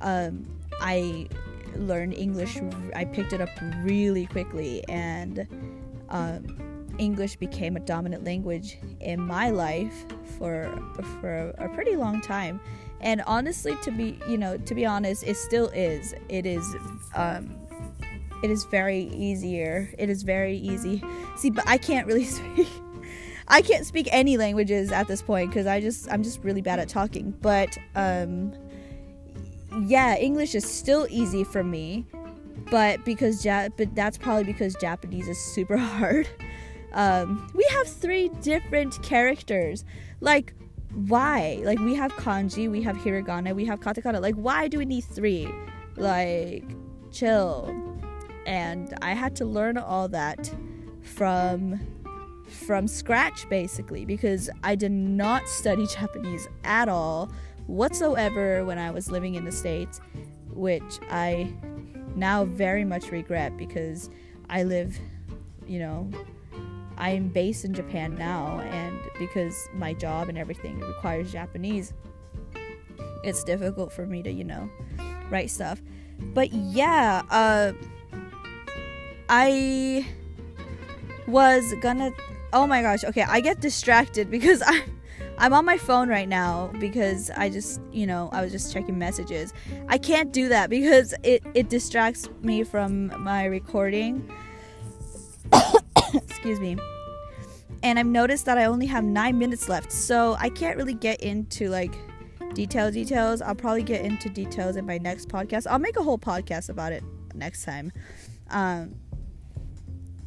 um, 0.00 0.46
I 0.80 1.28
learned 1.76 2.14
English. 2.14 2.58
I 2.94 3.04
picked 3.04 3.32
it 3.32 3.40
up 3.40 3.50
really 3.82 4.26
quickly, 4.26 4.86
and 4.88 5.46
um, 6.10 6.73
English 6.98 7.36
became 7.36 7.76
a 7.76 7.80
dominant 7.80 8.24
language 8.24 8.78
in 9.00 9.20
my 9.20 9.50
life 9.50 10.04
for 10.38 10.70
for 11.20 11.52
a 11.58 11.68
pretty 11.70 11.96
long 11.96 12.20
time. 12.20 12.60
And 13.00 13.22
honestly, 13.26 13.76
to 13.82 13.90
be 13.90 14.18
you 14.28 14.38
know 14.38 14.56
to 14.56 14.74
be 14.74 14.86
honest, 14.86 15.24
it 15.24 15.36
still 15.36 15.68
is. 15.68 16.14
It 16.28 16.46
is. 16.46 16.64
Um, 17.14 17.56
it 18.42 18.50
is 18.50 18.64
very 18.64 19.04
easier. 19.04 19.88
It 19.98 20.10
is 20.10 20.22
very 20.22 20.58
easy. 20.58 21.02
See, 21.36 21.48
but 21.48 21.66
I 21.66 21.78
can't 21.78 22.06
really 22.06 22.24
speak. 22.38 22.68
I 23.48 23.62
can't 23.62 23.86
speak 23.86 24.08
any 24.10 24.36
languages 24.36 24.90
at 24.92 25.06
this 25.06 25.22
point 25.22 25.50
because 25.50 25.66
I 25.66 25.80
just 25.80 26.10
I'm 26.10 26.22
just 26.22 26.42
really 26.42 26.62
bad 26.62 26.78
at 26.78 26.88
talking. 26.88 27.34
But 27.40 27.76
um, 27.94 28.52
yeah, 29.86 30.16
English 30.16 30.54
is 30.54 30.64
still 30.64 31.06
easy 31.10 31.44
for 31.44 31.62
me, 31.62 32.06
but 32.70 33.04
because 33.04 33.44
ja- 33.44 33.68
but 33.76 33.94
that's 33.94 34.16
probably 34.18 34.44
because 34.44 34.74
Japanese 34.76 35.28
is 35.28 35.38
super 35.38 35.76
hard. 35.94 36.28
Um, 36.94 37.50
we 37.54 37.64
have 37.70 37.86
three 37.86 38.28
different 38.40 39.02
characters. 39.02 39.84
Like, 40.20 40.54
why? 41.06 41.60
Like, 41.64 41.78
we 41.80 41.94
have 41.94 42.12
kanji, 42.14 42.70
we 42.70 42.82
have 42.82 42.96
hiragana, 42.96 43.54
we 43.54 43.64
have 43.66 43.80
katakana. 43.80 44.20
Like, 44.20 44.36
why 44.36 44.68
do 44.68 44.78
we 44.78 44.84
need 44.84 45.02
three? 45.04 45.48
Like, 45.96 46.64
chill 47.12 47.94
and 48.46 48.94
I 49.02 49.12
had 49.12 49.36
to 49.36 49.44
learn 49.44 49.78
all 49.78 50.08
that 50.08 50.52
from 51.02 51.80
from 52.46 52.86
scratch 52.86 53.48
basically 53.48 54.04
because 54.04 54.50
I 54.62 54.74
did 54.74 54.92
not 54.92 55.48
study 55.48 55.86
Japanese 55.86 56.46
at 56.62 56.88
all 56.88 57.32
whatsoever 57.66 58.64
when 58.64 58.78
I 58.78 58.90
was 58.90 59.10
living 59.10 59.34
in 59.34 59.44
the 59.44 59.52
states 59.52 60.00
which 60.50 61.00
I 61.10 61.52
now 62.14 62.44
very 62.44 62.84
much 62.84 63.10
regret 63.10 63.56
because 63.56 64.10
I 64.50 64.62
live 64.64 64.98
you 65.66 65.78
know 65.78 66.10
I'm 66.96 67.28
based 67.28 67.64
in 67.64 67.74
Japan 67.74 68.14
now 68.14 68.60
and 68.60 68.98
because 69.18 69.68
my 69.74 69.94
job 69.94 70.28
and 70.28 70.38
everything 70.38 70.80
requires 70.80 71.32
Japanese 71.32 71.92
it's 73.22 73.42
difficult 73.44 73.92
for 73.92 74.06
me 74.06 74.22
to 74.22 74.30
you 74.30 74.44
know 74.44 74.68
write 75.30 75.50
stuff 75.50 75.80
but 76.34 76.52
yeah 76.52 77.22
uh 77.30 77.72
I 79.28 80.06
was 81.26 81.74
gonna. 81.80 82.12
Oh 82.52 82.66
my 82.66 82.82
gosh. 82.82 83.04
Okay, 83.04 83.24
I 83.26 83.40
get 83.40 83.60
distracted 83.60 84.30
because 84.36 84.62
I'm 84.66 84.82
I'm 85.38 85.52
on 85.52 85.64
my 85.64 85.76
phone 85.76 86.08
right 86.08 86.28
now 86.28 86.70
because 86.78 87.30
I 87.30 87.48
just 87.48 87.80
you 87.92 88.06
know 88.06 88.28
I 88.32 88.42
was 88.42 88.52
just 88.52 88.72
checking 88.72 88.98
messages. 88.98 89.52
I 89.88 89.98
can't 89.98 90.32
do 90.32 90.48
that 90.48 90.70
because 90.70 91.14
it 91.22 91.42
it 91.54 91.68
distracts 91.68 92.28
me 92.42 92.64
from 92.64 93.22
my 93.22 93.46
recording. 93.46 94.30
Excuse 96.44 96.60
me. 96.60 96.76
And 97.82 97.98
I've 97.98 98.04
noticed 98.04 98.44
that 98.44 98.58
I 98.58 98.66
only 98.66 98.84
have 98.84 99.02
nine 99.02 99.38
minutes 99.38 99.66
left, 99.66 99.90
so 99.90 100.36
I 100.38 100.50
can't 100.50 100.76
really 100.76 100.92
get 100.92 101.22
into 101.22 101.70
like 101.70 101.94
detail 102.52 102.90
details. 102.90 103.40
I'll 103.40 103.54
probably 103.54 103.82
get 103.82 104.04
into 104.04 104.28
details 104.28 104.76
in 104.76 104.84
my 104.84 104.98
next 104.98 105.30
podcast. 105.30 105.66
I'll 105.66 105.78
make 105.78 105.96
a 105.96 106.02
whole 106.02 106.18
podcast 106.18 106.68
about 106.68 106.92
it 106.92 107.02
next 107.34 107.64
time. 107.64 107.92
Um, 108.50 108.96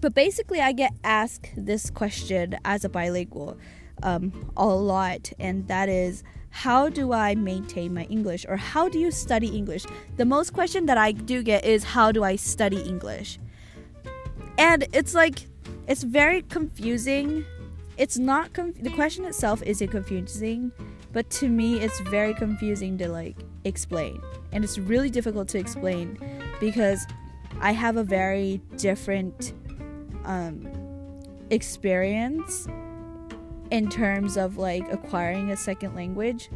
but 0.01 0.15
basically, 0.15 0.59
I 0.59 0.71
get 0.71 0.91
asked 1.03 1.51
this 1.55 1.91
question 1.91 2.57
as 2.65 2.83
a 2.83 2.89
bilingual 2.89 3.55
um, 4.01 4.51
a 4.57 4.65
lot, 4.65 5.31
and 5.37 5.67
that 5.67 5.87
is 5.87 6.23
how 6.49 6.89
do 6.89 7.13
I 7.13 7.35
maintain 7.35 7.93
my 7.93 8.05
English 8.05 8.43
or 8.49 8.57
how 8.57 8.89
do 8.89 8.97
you 8.97 9.11
study 9.11 9.55
English? 9.55 9.85
The 10.15 10.25
most 10.25 10.51
question 10.51 10.87
that 10.87 10.97
I 10.97 11.11
do 11.11 11.43
get 11.43 11.63
is 11.63 11.83
how 11.83 12.11
do 12.11 12.23
I 12.23 12.37
study 12.37 12.81
English? 12.81 13.37
And 14.57 14.87
it's 14.91 15.13
like, 15.13 15.45
it's 15.87 16.03
very 16.03 16.41
confusing. 16.43 17.45
It's 17.97 18.17
not, 18.17 18.53
conf- 18.53 18.81
the 18.81 18.91
question 18.91 19.25
itself 19.25 19.63
isn't 19.63 19.87
confusing, 19.87 20.71
but 21.13 21.29
to 21.31 21.47
me, 21.47 21.79
it's 21.79 21.99
very 22.01 22.33
confusing 22.33 22.97
to 22.99 23.07
like 23.09 23.37
explain. 23.63 24.21
And 24.51 24.63
it's 24.63 24.77
really 24.77 25.09
difficult 25.09 25.47
to 25.49 25.57
explain 25.57 26.19
because 26.59 27.05
I 27.59 27.71
have 27.71 27.97
a 27.97 28.03
very 28.03 28.61
different 28.75 29.53
um, 30.25 30.67
experience 31.49 32.67
in 33.71 33.89
terms 33.89 34.37
of 34.37 34.57
like 34.57 34.83
acquiring 34.91 35.51
a 35.51 35.57
second 35.57 35.95
language 35.95 36.49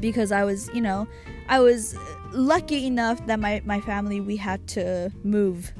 because 0.00 0.32
I 0.32 0.44
was, 0.44 0.68
you 0.72 0.80
know, 0.80 1.06
I 1.48 1.60
was 1.60 1.96
lucky 2.32 2.86
enough 2.86 3.24
that 3.26 3.38
my, 3.38 3.62
my 3.64 3.80
family 3.80 4.20
we 4.20 4.36
had 4.36 4.66
to 4.68 5.12
move 5.22 5.72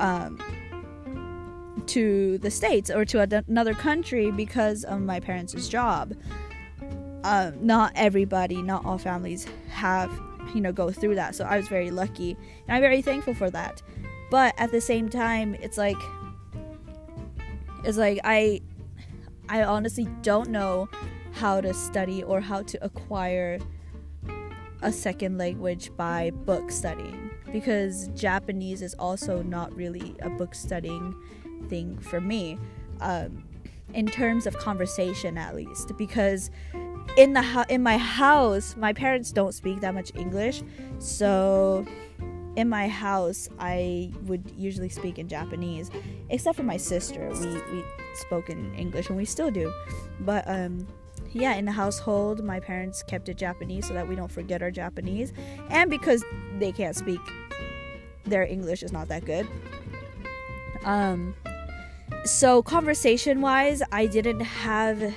um, 0.00 0.38
to 1.94 2.38
the 2.38 2.50
states 2.50 2.90
or 2.90 3.04
to 3.04 3.22
a, 3.22 3.44
another 3.48 3.74
country 3.74 4.30
because 4.30 4.84
of 4.84 5.00
my 5.00 5.20
parents' 5.20 5.68
job. 5.68 6.14
Uh, 7.22 7.52
not 7.60 7.92
everybody, 7.96 8.62
not 8.62 8.84
all 8.84 8.98
families 8.98 9.46
have, 9.68 10.10
you 10.54 10.60
know, 10.60 10.72
go 10.72 10.90
through 10.90 11.14
that. 11.14 11.34
So 11.34 11.44
I 11.44 11.56
was 11.56 11.68
very 11.68 11.90
lucky, 11.90 12.36
and 12.66 12.76
I'm 12.76 12.80
very 12.80 13.02
thankful 13.02 13.34
for 13.34 13.50
that 13.50 13.82
but 14.30 14.54
at 14.56 14.70
the 14.70 14.80
same 14.80 15.08
time 15.08 15.54
it's 15.56 15.76
like 15.76 15.96
it's 17.84 17.98
like 17.98 18.18
i 18.24 18.60
i 19.48 19.62
honestly 19.62 20.08
don't 20.22 20.48
know 20.48 20.88
how 21.32 21.60
to 21.60 21.74
study 21.74 22.22
or 22.22 22.40
how 22.40 22.62
to 22.62 22.82
acquire 22.82 23.58
a 24.82 24.92
second 24.92 25.36
language 25.36 25.90
by 25.96 26.30
book 26.30 26.70
studying 26.70 27.30
because 27.52 28.08
japanese 28.08 28.80
is 28.80 28.94
also 28.94 29.42
not 29.42 29.74
really 29.74 30.14
a 30.22 30.30
book 30.30 30.54
studying 30.54 31.14
thing 31.68 31.98
for 31.98 32.20
me 32.20 32.58
um, 33.00 33.44
in 33.94 34.06
terms 34.06 34.46
of 34.46 34.56
conversation 34.58 35.36
at 35.36 35.54
least 35.54 35.96
because 35.96 36.50
in 37.16 37.32
the 37.32 37.42
ho- 37.42 37.64
in 37.68 37.82
my 37.82 37.96
house 37.96 38.76
my 38.76 38.92
parents 38.92 39.32
don't 39.32 39.52
speak 39.52 39.80
that 39.80 39.94
much 39.94 40.12
english 40.14 40.62
so 40.98 41.84
in 42.56 42.68
my 42.68 42.88
house, 42.88 43.48
I 43.58 44.12
would 44.22 44.52
usually 44.56 44.88
speak 44.88 45.18
in 45.18 45.28
Japanese, 45.28 45.90
except 46.28 46.56
for 46.56 46.62
my 46.62 46.76
sister. 46.76 47.30
We 47.40 47.46
we 47.46 47.84
spoke 48.14 48.50
in 48.50 48.74
English, 48.74 49.08
and 49.08 49.16
we 49.16 49.24
still 49.24 49.50
do. 49.50 49.72
But 50.20 50.44
um, 50.48 50.86
yeah, 51.32 51.54
in 51.54 51.64
the 51.64 51.72
household, 51.72 52.42
my 52.44 52.58
parents 52.60 53.02
kept 53.02 53.28
it 53.28 53.36
Japanese 53.36 53.86
so 53.86 53.94
that 53.94 54.06
we 54.06 54.16
don't 54.16 54.30
forget 54.30 54.62
our 54.62 54.70
Japanese, 54.70 55.32
and 55.68 55.90
because 55.90 56.24
they 56.58 56.72
can't 56.72 56.96
speak, 56.96 57.20
their 58.24 58.44
English 58.44 58.82
is 58.82 58.92
not 58.92 59.08
that 59.08 59.24
good. 59.24 59.46
Um, 60.84 61.34
so 62.24 62.62
conversation 62.62 63.40
wise, 63.40 63.82
I 63.92 64.06
didn't 64.06 64.40
have 64.40 65.14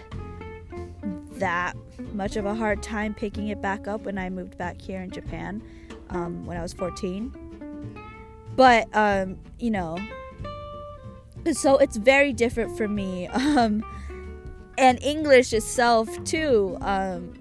that 1.34 1.75
much 2.13 2.36
of 2.36 2.45
a 2.45 2.56
hard 2.56 2.82
time 2.82 3.13
picking 3.13 3.47
it 3.47 3.62
back 3.62 3.88
up 3.88 4.01
when 4.01 4.17
I 4.17 4.29
moved 4.29 4.58
back 4.58 4.79
here 4.79 5.01
in 5.01 5.10
Japan 5.12 5.62
um, 6.10 6.45
when 6.45 6.58
I 6.58 6.62
was 6.62 6.73
14. 6.73 7.34
But, 8.56 8.88
um, 8.95 9.38
you 9.60 9.71
know, 9.71 9.97
so 11.51 11.77
it's 11.77 11.97
very 11.97 12.34
different 12.34 12.77
for 12.77 12.88
me. 12.88 13.29
Um, 13.38 13.84
and 14.75 15.01
English 15.03 15.53
itself, 15.53 16.10
too. 16.23 16.77
Um, 16.82 17.34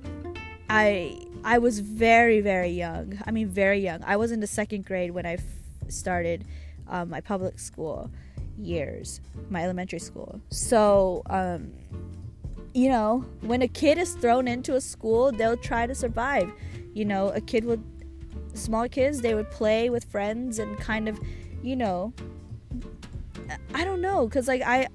I 0.68 1.18
I 1.44 1.58
was 1.58 1.78
very 1.78 2.42
very 2.42 2.68
young. 2.68 3.18
I 3.26 3.30
mean, 3.30 3.48
very 3.48 3.78
young. 3.78 4.02
I 4.04 4.16
was 4.16 4.32
in 4.32 4.40
the 4.40 4.46
second 4.46 4.84
grade 4.84 5.12
when 5.12 5.24
I 5.24 5.34
f- 5.34 5.42
started 5.88 6.44
um, 6.88 7.08
my 7.08 7.22
public 7.22 7.58
school 7.58 8.10
years, 8.58 9.20
my 9.50 9.62
elementary 9.62 9.98
school. 9.98 10.40
So, 10.50 11.22
um, 11.30 11.72
you 12.74 12.88
know, 12.88 13.24
when 13.40 13.62
a 13.62 13.68
kid 13.68 13.98
is 13.98 14.14
thrown 14.14 14.48
into 14.48 14.74
a 14.74 14.80
school, 14.80 15.32
they'll 15.32 15.56
try 15.56 15.86
to 15.86 15.94
survive. 15.94 16.50
You 16.94 17.04
know, 17.04 17.28
a 17.30 17.40
kid 17.40 17.64
will 17.64 17.82
small 18.54 18.88
kids 18.88 19.20
they 19.20 19.34
would 19.34 19.50
play 19.50 19.90
with 19.90 20.04
friends 20.04 20.58
and 20.58 20.78
kind 20.78 21.08
of 21.08 21.18
you 21.62 21.76
know 21.76 22.12
i 23.74 23.84
don't 23.84 24.00
know 24.00 24.26
because 24.26 24.48
like 24.48 24.62
i 24.62 24.86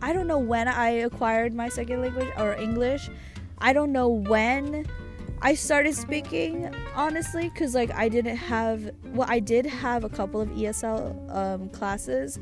i 0.00 0.12
don't 0.12 0.26
know 0.26 0.38
when 0.38 0.68
i 0.68 0.88
acquired 0.88 1.54
my 1.54 1.68
second 1.68 2.00
language 2.00 2.28
or 2.38 2.54
english 2.54 3.10
i 3.58 3.72
don't 3.72 3.92
know 3.92 4.08
when 4.08 4.86
i 5.42 5.54
started 5.54 5.94
speaking 5.94 6.74
honestly 6.94 7.48
because 7.50 7.74
like 7.74 7.90
i 7.92 8.08
didn't 8.08 8.36
have 8.36 8.90
well 9.06 9.28
i 9.30 9.38
did 9.38 9.66
have 9.66 10.04
a 10.04 10.08
couple 10.08 10.40
of 10.40 10.48
esl 10.50 11.36
um, 11.36 11.68
classes 11.70 12.38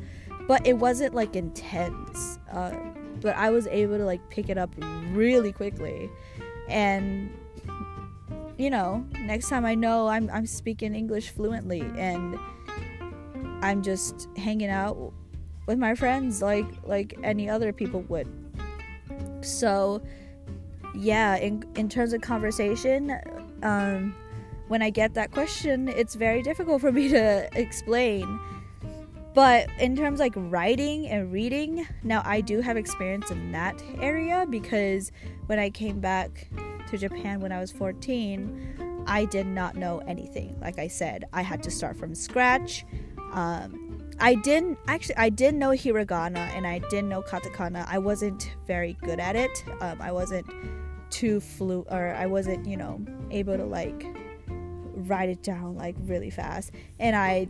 but 0.47 0.65
it 0.65 0.73
wasn't 0.73 1.13
like 1.13 1.35
intense 1.35 2.39
uh, 2.51 2.71
but 3.21 3.35
i 3.35 3.49
was 3.49 3.67
able 3.67 3.97
to 3.97 4.05
like 4.05 4.21
pick 4.29 4.49
it 4.49 4.57
up 4.57 4.73
really 5.11 5.51
quickly 5.51 6.09
and 6.69 7.29
you 8.61 8.69
know, 8.69 9.03
next 9.19 9.49
time 9.49 9.65
I 9.65 9.73
know 9.73 10.07
I'm 10.07 10.29
I'm 10.29 10.45
speaking 10.45 10.93
English 10.93 11.31
fluently 11.31 11.81
and 11.97 12.37
I'm 13.63 13.81
just 13.81 14.29
hanging 14.37 14.69
out 14.69 15.13
with 15.65 15.79
my 15.79 15.95
friends 15.95 16.43
like 16.43 16.67
like 16.83 17.17
any 17.23 17.49
other 17.49 17.73
people 17.73 18.01
would. 18.01 18.27
So, 19.41 20.03
yeah, 20.95 21.35
in 21.37 21.63
in 21.75 21.89
terms 21.89 22.13
of 22.13 22.21
conversation, 22.21 23.17
um, 23.63 24.15
when 24.67 24.81
I 24.81 24.89
get 24.89 25.13
that 25.15 25.31
question, 25.31 25.89
it's 25.89 26.15
very 26.15 26.41
difficult 26.41 26.81
for 26.81 26.91
me 26.91 27.09
to 27.19 27.49
explain. 27.53 28.39
but 29.33 29.67
in 29.79 29.95
terms 29.95 30.19
like 30.19 30.33
writing 30.35 31.07
and 31.07 31.31
reading, 31.31 31.87
now 32.03 32.21
I 32.25 32.41
do 32.41 32.59
have 32.61 32.77
experience 32.77 33.31
in 33.31 33.51
that 33.53 33.81
area 33.99 34.45
because 34.49 35.11
when 35.47 35.59
I 35.59 35.69
came 35.69 35.99
back 35.99 36.49
to 36.89 36.97
Japan 36.97 37.39
when 37.39 37.51
I 37.51 37.59
was 37.59 37.71
14, 37.71 39.03
I 39.07 39.25
did 39.25 39.47
not 39.47 39.75
know 39.75 39.99
anything. 40.07 40.57
Like 40.59 40.79
I 40.79 40.87
said, 40.87 41.25
I 41.33 41.41
had 41.41 41.63
to 41.63 41.71
start 41.71 41.95
from 41.97 42.13
scratch. 42.13 42.85
Um, 43.31 43.91
I 44.19 44.35
didn't 44.35 44.77
actually 44.87 45.15
I 45.17 45.29
did 45.29 45.55
know 45.55 45.69
hiragana 45.69 46.47
and 46.55 46.67
I 46.67 46.79
did 46.89 47.05
know 47.05 47.21
katakana. 47.21 47.85
I 47.87 47.97
wasn't 47.97 48.55
very 48.67 48.93
good 49.01 49.19
at 49.19 49.35
it. 49.35 49.63
Um, 49.81 50.01
I 50.01 50.11
wasn't 50.11 50.45
too 51.11 51.39
flu 51.39 51.85
or 51.89 52.13
I 52.15 52.25
wasn't, 52.25 52.65
you 52.65 52.77
know, 52.77 52.99
able 53.29 53.57
to 53.57 53.65
like 53.65 54.05
write 54.47 55.29
it 55.29 55.43
down 55.43 55.75
like 55.75 55.95
really 55.99 56.29
fast. 56.29 56.71
And 56.99 57.15
I 57.15 57.47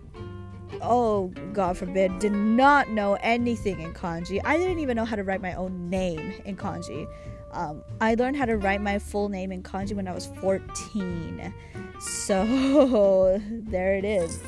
oh 0.82 1.28
god 1.54 1.78
forbid 1.78 2.18
did 2.20 2.32
not 2.32 2.90
know 2.90 3.18
anything 3.22 3.82
in 3.82 3.94
kanji. 3.94 4.40
I 4.44 4.58
didn't 4.58 4.80
even 4.80 4.96
know 4.96 5.06
how 5.06 5.16
to 5.16 5.24
write 5.24 5.42
my 5.42 5.54
own 5.54 5.90
name 5.90 6.34
in 6.46 6.56
kanji. 6.56 7.08
Um, 7.52 7.84
i 8.00 8.16
learned 8.16 8.38
how 8.38 8.46
to 8.46 8.56
write 8.56 8.82
my 8.82 8.98
full 8.98 9.28
name 9.28 9.52
in 9.52 9.62
kanji 9.62 9.94
when 9.94 10.08
i 10.08 10.14
was 10.14 10.28
14 10.40 11.54
so 12.00 13.40
there 13.52 13.96
it 13.96 14.06
is. 14.06 14.42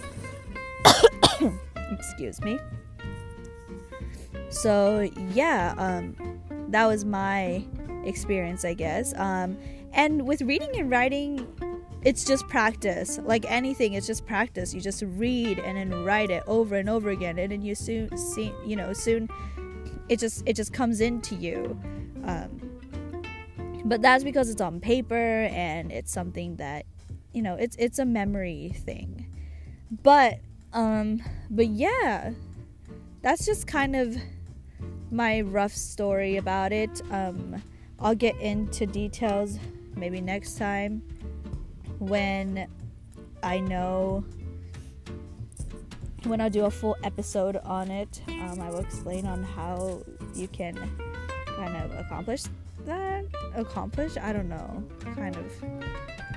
Excuse 1.91 2.41
me. 2.41 2.57
So 4.49 5.09
yeah 5.33 5.75
um, 5.77 6.15
that 6.69 6.85
was 6.85 7.05
my 7.05 7.63
experience 8.05 8.65
i 8.65 8.73
guess. 8.73 9.13
Um, 9.17 9.57
and 9.93 10.25
with 10.25 10.41
reading 10.41 10.71
and 10.75 10.89
writing 10.89 11.47
it's 12.03 12.25
just 12.25 12.47
practice. 12.47 13.19
Like 13.23 13.45
anything 13.49 13.93
it's 13.93 14.07
just 14.07 14.25
practice. 14.25 14.73
You 14.73 14.81
just 14.81 15.03
read 15.05 15.59
and 15.59 15.77
then 15.77 16.03
write 16.03 16.29
it 16.29 16.43
over 16.47 16.75
and 16.75 16.89
over 16.89 17.09
again. 17.09 17.39
And 17.39 17.51
then 17.51 17.61
you 17.61 17.75
soon 17.75 18.15
see 18.17 18.53
you 18.65 18.75
know 18.75 18.93
soon 18.93 19.29
it 20.09 20.19
just 20.19 20.43
it 20.45 20.55
just 20.55 20.73
comes 20.73 21.01
into 21.01 21.35
you. 21.35 21.79
Um, 22.25 22.79
but 23.85 24.01
that's 24.01 24.23
because 24.23 24.49
it's 24.49 24.61
on 24.61 24.79
paper 24.79 25.15
and 25.15 25.91
it's 25.91 26.11
something 26.11 26.57
that 26.57 26.85
you 27.33 27.41
know 27.41 27.55
it's 27.55 27.75
it's 27.77 27.99
a 27.99 28.05
memory 28.05 28.73
thing. 28.75 29.27
But 30.03 30.39
um 30.73 31.21
but 31.49 31.67
yeah 31.67 32.31
that's 33.21 33.45
just 33.45 33.67
kind 33.67 33.95
of 33.95 34.17
my 35.11 35.41
rough 35.41 35.73
story 35.73 36.35
about 36.35 36.73
it. 36.73 37.01
Um 37.11 37.61
i'll 37.99 38.15
get 38.15 38.35
into 38.39 38.85
details 38.85 39.57
maybe 39.95 40.21
next 40.21 40.57
time 40.57 41.01
when 41.99 42.67
I 43.41 43.59
know 43.59 44.23
when 46.23 46.39
I 46.39 46.47
do 46.47 46.65
a 46.65 46.71
full 46.71 46.95
episode 47.03 47.57
on 47.57 47.91
it, 47.91 48.21
um, 48.29 48.61
I 48.61 48.69
will 48.69 48.79
explain 48.79 49.25
on 49.25 49.43
how 49.43 50.01
you 50.33 50.47
can 50.47 50.75
kind 51.57 51.75
of 51.75 51.99
accomplish 51.99 52.43
that. 52.85 53.25
Accomplish? 53.55 54.15
I 54.17 54.31
don't 54.31 54.47
know. 54.47 54.83
Kind 55.15 55.35
of. 55.35 55.63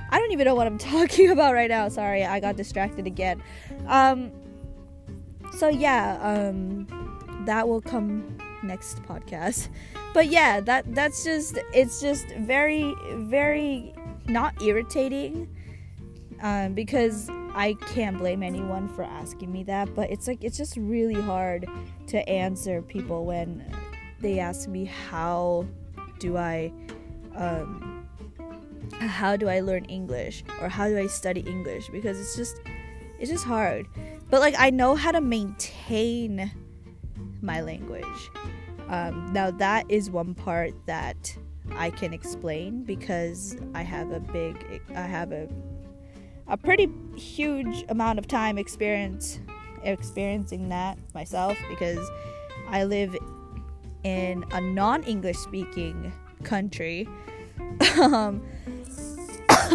I 0.09 0.19
don't 0.19 0.31
even 0.31 0.45
know 0.45 0.55
what 0.55 0.67
I'm 0.67 0.77
talking 0.95 1.31
about 1.31 1.53
right 1.53 1.69
now. 1.69 1.87
Sorry, 1.87 2.25
I 2.25 2.39
got 2.39 2.57
distracted 2.57 3.07
again. 3.07 3.41
Um. 3.87 4.31
So 5.53 5.69
yeah, 5.69 6.19
um, 6.21 6.87
that 7.45 7.67
will 7.67 7.81
come 7.81 8.37
next 8.63 9.01
podcast. 9.03 9.69
But 10.17 10.29
yeah, 10.29 10.61
that 10.61 10.95
that's 10.95 11.23
just 11.23 11.59
it's 11.75 12.01
just 12.01 12.25
very 12.39 12.95
very 13.17 13.93
not 14.25 14.59
irritating 14.63 15.47
um, 16.41 16.73
because 16.73 17.29
I 17.53 17.75
can't 17.93 18.17
blame 18.17 18.41
anyone 18.41 18.87
for 18.87 19.03
asking 19.03 19.51
me 19.51 19.61
that, 19.65 19.93
but 19.93 20.09
it's 20.09 20.27
like 20.27 20.43
it's 20.43 20.57
just 20.57 20.75
really 20.75 21.21
hard 21.21 21.67
to 22.07 22.27
answer 22.27 22.81
people 22.81 23.25
when 23.25 23.63
they 24.19 24.39
ask 24.39 24.67
me 24.67 24.85
how 24.85 25.67
do 26.17 26.35
I 26.35 26.73
um, 27.35 28.09
how 28.93 29.35
do 29.35 29.47
I 29.47 29.59
learn 29.59 29.85
English 29.85 30.43
or 30.59 30.67
how 30.67 30.87
do 30.87 30.97
I 30.97 31.05
study 31.05 31.41
English 31.41 31.89
because 31.89 32.19
it's 32.19 32.35
just 32.35 32.59
it's 33.19 33.29
just 33.29 33.45
hard. 33.45 33.85
But 34.31 34.39
like 34.39 34.55
I 34.57 34.71
know 34.71 34.95
how 34.95 35.11
to 35.11 35.21
maintain 35.21 36.51
my 37.43 37.61
language. 37.61 38.31
Um, 38.89 39.31
now 39.33 39.51
that 39.51 39.89
is 39.89 40.09
one 40.09 40.33
part 40.33 40.73
that 40.85 41.35
I 41.75 41.89
can 41.89 42.13
explain 42.13 42.83
because 42.83 43.57
I 43.73 43.83
have 43.83 44.11
a 44.11 44.19
big 44.19 44.81
I 44.95 45.01
have 45.01 45.31
a 45.31 45.49
a 46.47 46.57
pretty 46.57 46.89
huge 47.17 47.83
amount 47.89 48.19
of 48.19 48.27
time 48.27 48.57
experience 48.57 49.39
experiencing 49.83 50.69
that 50.69 50.97
myself 51.13 51.57
because 51.69 52.09
I 52.69 52.85
live 52.85 53.15
in 54.03 54.45
a 54.51 54.61
non-English 54.61 55.37
speaking 55.37 56.13
country. 56.43 57.07
um, 58.01 58.41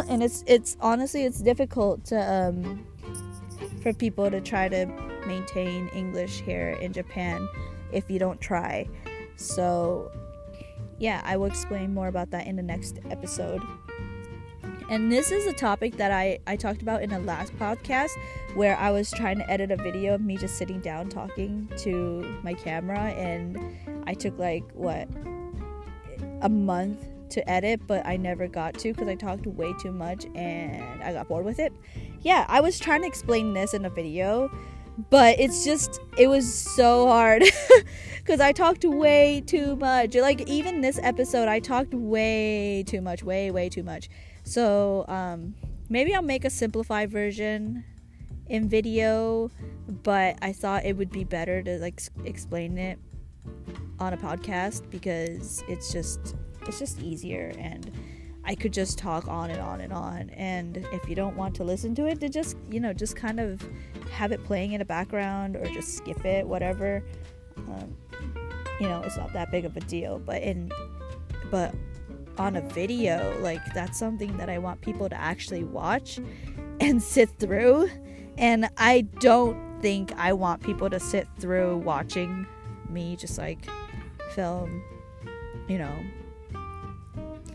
and 0.09 0.23
it's 0.23 0.43
it's 0.47 0.77
honestly 0.81 1.25
it's 1.25 1.41
difficult 1.41 2.05
to 2.07 2.17
um, 2.17 2.87
for 3.83 3.93
people 3.93 4.31
to 4.31 4.41
try 4.41 4.69
to 4.69 4.87
maintain 5.27 5.89
English 5.89 6.41
here 6.41 6.71
in 6.81 6.93
Japan 6.93 7.47
if 7.93 8.11
you 8.11 8.19
don't 8.19 8.41
try. 8.41 8.89
So 9.37 10.11
yeah, 10.99 11.21
I 11.25 11.37
will 11.37 11.47
explain 11.47 11.93
more 11.93 12.09
about 12.09 12.31
that 12.31 12.47
in 12.47 12.57
the 12.57 12.63
next 12.63 13.01
episode. 13.11 13.63
And 14.89 15.11
this 15.11 15.33
is 15.33 15.47
a 15.47 15.53
topic 15.53 15.97
that 15.97 16.13
I, 16.13 16.39
I 16.47 16.55
talked 16.55 16.83
about 16.83 17.03
in 17.03 17.11
the 17.11 17.19
last 17.19 17.57
podcast 17.57 18.11
where 18.55 18.77
I 18.77 18.91
was 18.91 19.11
trying 19.11 19.39
to 19.39 19.51
edit 19.51 19.71
a 19.71 19.77
video 19.77 20.15
of 20.15 20.21
me 20.21 20.37
just 20.37 20.59
sitting 20.59 20.81
down 20.81 21.09
talking 21.09 21.69
to 21.79 22.39
my 22.43 22.55
camera. 22.55 22.99
And 22.99 23.59
I 24.07 24.15
took 24.15 24.39
like, 24.39 24.65
what, 24.75 25.09
a 26.43 26.49
month 26.49 27.07
to 27.31 27.51
edit, 27.51 27.81
but 27.87 28.07
I 28.07 28.17
never 28.17 28.47
got 28.47 28.75
to 28.81 28.93
because 28.93 29.09
I 29.09 29.15
talked 29.15 29.47
way 29.47 29.73
too 29.81 29.93
much 29.93 30.27
and 30.35 31.03
I 31.03 31.13
got 31.15 31.27
bored 31.27 31.47
with 31.47 31.59
it. 31.59 31.73
Yeah, 32.21 32.45
I 32.49 32.61
was 32.61 32.79
trying 32.79 33.01
to 33.01 33.09
explain 33.09 33.55
this 33.55 33.75
in 33.75 33.85
a 33.85 33.91
video, 33.91 34.51
but 35.11 35.39
it's 35.39 35.65
just, 35.65 36.01
it 36.19 36.29
was 36.29 36.53
so 36.53 37.07
hard 37.07 37.45
because 38.19 38.41
I 38.41 38.53
talked 38.53 38.85
way 38.85 39.43
too 39.47 39.77
much. 39.77 40.15
Like, 40.15 40.49
even 40.49 40.81
this 40.81 40.99
episode, 41.03 41.49
I 41.49 41.61
talked 41.61 41.95
way 41.95 42.85
too 42.87 43.01
much, 43.01 43.23
way, 43.23 43.51
way 43.51 43.69
too 43.69 43.83
much. 43.83 44.09
So 44.45 45.05
um, 45.09 45.55
maybe 45.89 46.15
I'll 46.15 46.23
make 46.23 46.45
a 46.45 46.51
simplified 46.51 47.11
version 47.11 47.85
in 48.47 48.69
video, 48.69 49.51
but 50.03 50.37
I 50.43 50.53
thought 50.53 50.85
it 50.85 50.97
would 50.97 51.11
be 51.11 51.25
better 51.25 51.63
to 51.63 51.79
like 51.79 52.03
explain 52.25 52.79
it 52.79 52.99
on 53.99 54.13
a 54.13 54.17
podcast 54.17 54.91
because 54.91 55.63
it's 55.69 55.93
just 55.93 56.37
it's 56.67 56.79
just 56.79 57.01
easier 57.01 57.53
and 57.59 57.91
I 58.45 58.55
could 58.55 58.73
just 58.73 58.99
talk 58.99 59.29
on 59.29 59.51
and 59.51 59.61
on 59.61 59.81
and 59.81 59.93
on. 59.93 60.31
And 60.31 60.79
if 60.93 61.09
you 61.09 61.15
don't 61.15 61.37
want 61.37 61.55
to 61.57 61.65
listen 61.65 61.95
to 61.97 62.07
it, 62.07 62.21
to 62.21 62.29
just 62.29 62.57
you 62.71 62.81
know 62.81 62.93
just 62.93 63.17
kind 63.17 63.41
of 63.41 63.67
have 64.11 64.33
it 64.33 64.45
playing 64.45 64.73
in 64.73 64.79
the 64.79 64.85
background 64.85 65.57
or 65.57 65.65
just 65.67 65.97
skip 65.97 66.25
it, 66.25 66.47
whatever. 66.47 67.05
Um, 67.57 67.97
you 68.81 68.89
know, 68.89 69.03
it's 69.03 69.17
not 69.17 69.33
that 69.33 69.51
big 69.51 69.65
of 69.65 69.77
a 69.77 69.81
deal. 69.81 70.19
But 70.19 70.43
in 70.43 70.73
but 71.51 71.75
on 72.39 72.57
a 72.57 72.63
video 72.71 73.39
like 73.41 73.61
that's 73.75 73.99
something 73.99 74.35
that 74.37 74.49
i 74.49 74.59
want 74.59 74.81
people 74.81 75.09
to 75.09 75.21
actually 75.21 75.65
watch 75.65 76.19
and 76.81 77.03
sit 77.03 77.29
through 77.39 77.89
and 78.39 78.69
i 78.79 79.03
don't 79.21 79.81
think 79.83 80.13
i 80.17 80.33
want 80.33 80.63
people 80.63 80.89
to 80.89 80.99
sit 80.99 81.29
through 81.39 81.77
watching 81.79 82.47
me 82.89 83.17
just 83.17 83.39
like 83.39 83.67
film 84.31 84.83
you 85.69 85.79
know 85.79 85.95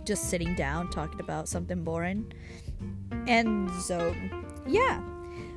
just 0.08 0.30
sitting 0.30 0.56
down 0.56 0.89
talking 0.89 1.20
about 1.20 1.50
something 1.50 1.84
boring. 1.84 2.32
And 3.28 3.70
so 3.82 4.15
yeah. 4.65 5.02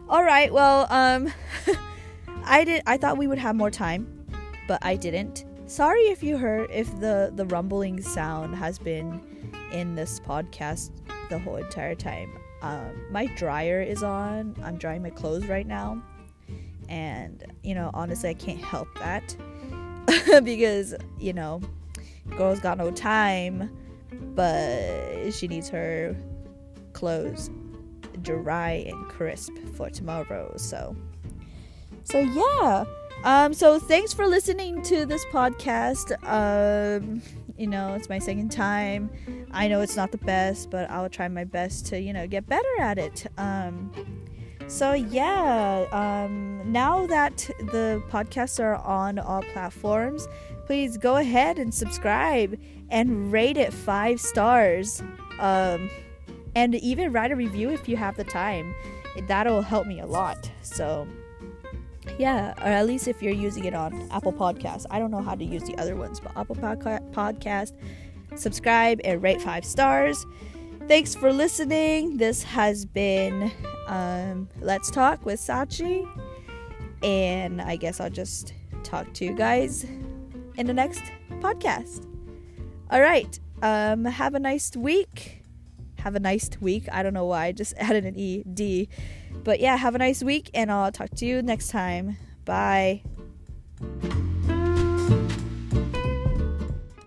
All 0.08 0.24
right 0.24 0.52
well 0.52 0.86
um 0.90 1.32
i 2.44 2.64
did 2.64 2.82
i 2.86 2.96
thought 2.96 3.16
we 3.16 3.26
would 3.26 3.38
have 3.38 3.54
more 3.54 3.70
time 3.70 4.26
but 4.66 4.84
i 4.84 4.96
didn't. 4.96 5.44
Sorry 5.66 6.00
if 6.02 6.22
you 6.22 6.36
heard 6.36 6.68
if 6.72 6.88
the 7.00 7.32
the 7.36 7.46
rumbling 7.46 8.02
sound 8.02 8.56
has 8.56 8.78
been 8.78 9.20
in 9.72 9.94
this 9.94 10.18
podcast 10.18 10.90
the 11.28 11.38
whole 11.38 11.56
entire 11.56 11.94
time. 11.94 12.36
Um, 12.60 13.06
my 13.10 13.26
dryer 13.36 13.80
is 13.80 14.02
on. 14.02 14.56
I'm 14.64 14.76
drying 14.76 15.02
my 15.02 15.10
clothes 15.10 15.46
right 15.46 15.66
now. 15.66 16.02
And 16.88 17.44
you 17.62 17.76
know 17.76 17.92
honestly 17.94 18.30
i 18.30 18.34
can't 18.34 18.60
help 18.60 18.88
that 18.98 19.36
because 20.44 20.94
you 21.20 21.32
know 21.32 21.60
girl's 22.36 22.58
got 22.58 22.78
no 22.78 22.90
time 22.90 23.70
but 24.12 25.30
she 25.32 25.48
needs 25.48 25.68
her 25.68 26.16
clothes 26.92 27.50
dry 28.22 28.84
and 28.86 29.08
crisp 29.08 29.52
for 29.74 29.88
tomorrow 29.90 30.52
so 30.56 30.94
so 32.04 32.18
yeah 32.18 32.84
um, 33.22 33.52
so 33.52 33.78
thanks 33.78 34.14
for 34.14 34.26
listening 34.26 34.80
to 34.84 35.04
this 35.04 35.22
podcast. 35.26 36.12
Um, 36.26 37.20
you 37.58 37.66
know, 37.66 37.92
it's 37.92 38.08
my 38.08 38.18
second 38.18 38.50
time. 38.50 39.10
I 39.50 39.68
know 39.68 39.82
it's 39.82 39.94
not 39.94 40.10
the 40.10 40.16
best, 40.16 40.70
but 40.70 40.90
I'll 40.90 41.10
try 41.10 41.28
my 41.28 41.44
best 41.44 41.84
to, 41.88 42.00
you 42.00 42.14
know, 42.14 42.26
get 42.26 42.46
better 42.46 42.80
at 42.80 42.96
it. 42.96 43.26
Um, 43.36 43.92
So 44.70 44.92
yeah, 44.92 45.84
um, 45.90 46.62
now 46.70 47.04
that 47.08 47.38
the 47.58 48.00
podcasts 48.08 48.62
are 48.62 48.76
on 48.76 49.18
all 49.18 49.42
platforms, 49.52 50.28
please 50.70 50.96
go 50.96 51.16
ahead 51.16 51.58
and 51.58 51.74
subscribe 51.74 52.56
and 52.90 53.32
rate 53.32 53.56
it 53.56 53.72
five 53.72 54.20
stars. 54.20 55.02
Um, 55.40 55.90
and 56.54 56.76
even 56.76 57.10
write 57.10 57.32
a 57.32 57.34
review 57.34 57.70
if 57.70 57.88
you 57.88 57.96
have 57.96 58.16
the 58.16 58.22
time. 58.22 58.72
That'll 59.26 59.62
help 59.62 59.88
me 59.88 59.98
a 59.98 60.06
lot. 60.06 60.48
So 60.62 61.08
yeah, 62.20 62.52
or 62.58 62.68
at 62.68 62.86
least 62.86 63.08
if 63.08 63.20
you're 63.20 63.34
using 63.34 63.64
it 63.64 63.74
on 63.74 64.08
Apple 64.12 64.32
Podcasts. 64.32 64.86
I 64.92 65.00
don't 65.00 65.10
know 65.10 65.22
how 65.22 65.34
to 65.34 65.44
use 65.44 65.64
the 65.64 65.76
other 65.76 65.96
ones, 65.96 66.20
but 66.20 66.36
Apple 66.36 66.54
Podcast, 66.54 67.72
subscribe 68.36 69.00
and 69.02 69.20
rate 69.20 69.42
five 69.42 69.64
stars. 69.64 70.24
Thanks 70.86 71.16
for 71.16 71.32
listening. 71.32 72.16
This 72.16 72.44
has 72.44 72.86
been 72.86 73.50
um, 73.88 74.48
Let's 74.60 74.88
Talk 74.92 75.26
with 75.26 75.40
Sachi. 75.40 76.08
And 77.02 77.60
I 77.60 77.74
guess 77.74 77.98
I'll 77.98 78.08
just 78.08 78.54
talk 78.84 79.12
to 79.14 79.24
you 79.24 79.34
guys 79.34 79.84
in 80.56 80.66
the 80.66 80.74
next 80.74 81.02
podcast. 81.40 82.06
All 82.90 83.00
right. 83.00 83.38
Um, 83.62 84.04
have 84.04 84.34
a 84.34 84.40
nice 84.40 84.74
week. 84.76 85.44
Have 85.98 86.14
a 86.14 86.20
nice 86.20 86.48
week. 86.60 86.88
I 86.90 87.02
don't 87.02 87.14
know 87.14 87.26
why 87.26 87.46
I 87.46 87.52
just 87.52 87.74
added 87.78 88.04
an 88.04 88.16
E 88.16 88.42
D. 88.42 88.88
But 89.44 89.60
yeah, 89.60 89.76
have 89.76 89.94
a 89.94 89.98
nice 89.98 90.22
week 90.22 90.50
and 90.54 90.70
I'll 90.70 90.92
talk 90.92 91.10
to 91.16 91.26
you 91.26 91.42
next 91.42 91.68
time. 91.68 92.16
Bye. 92.44 93.02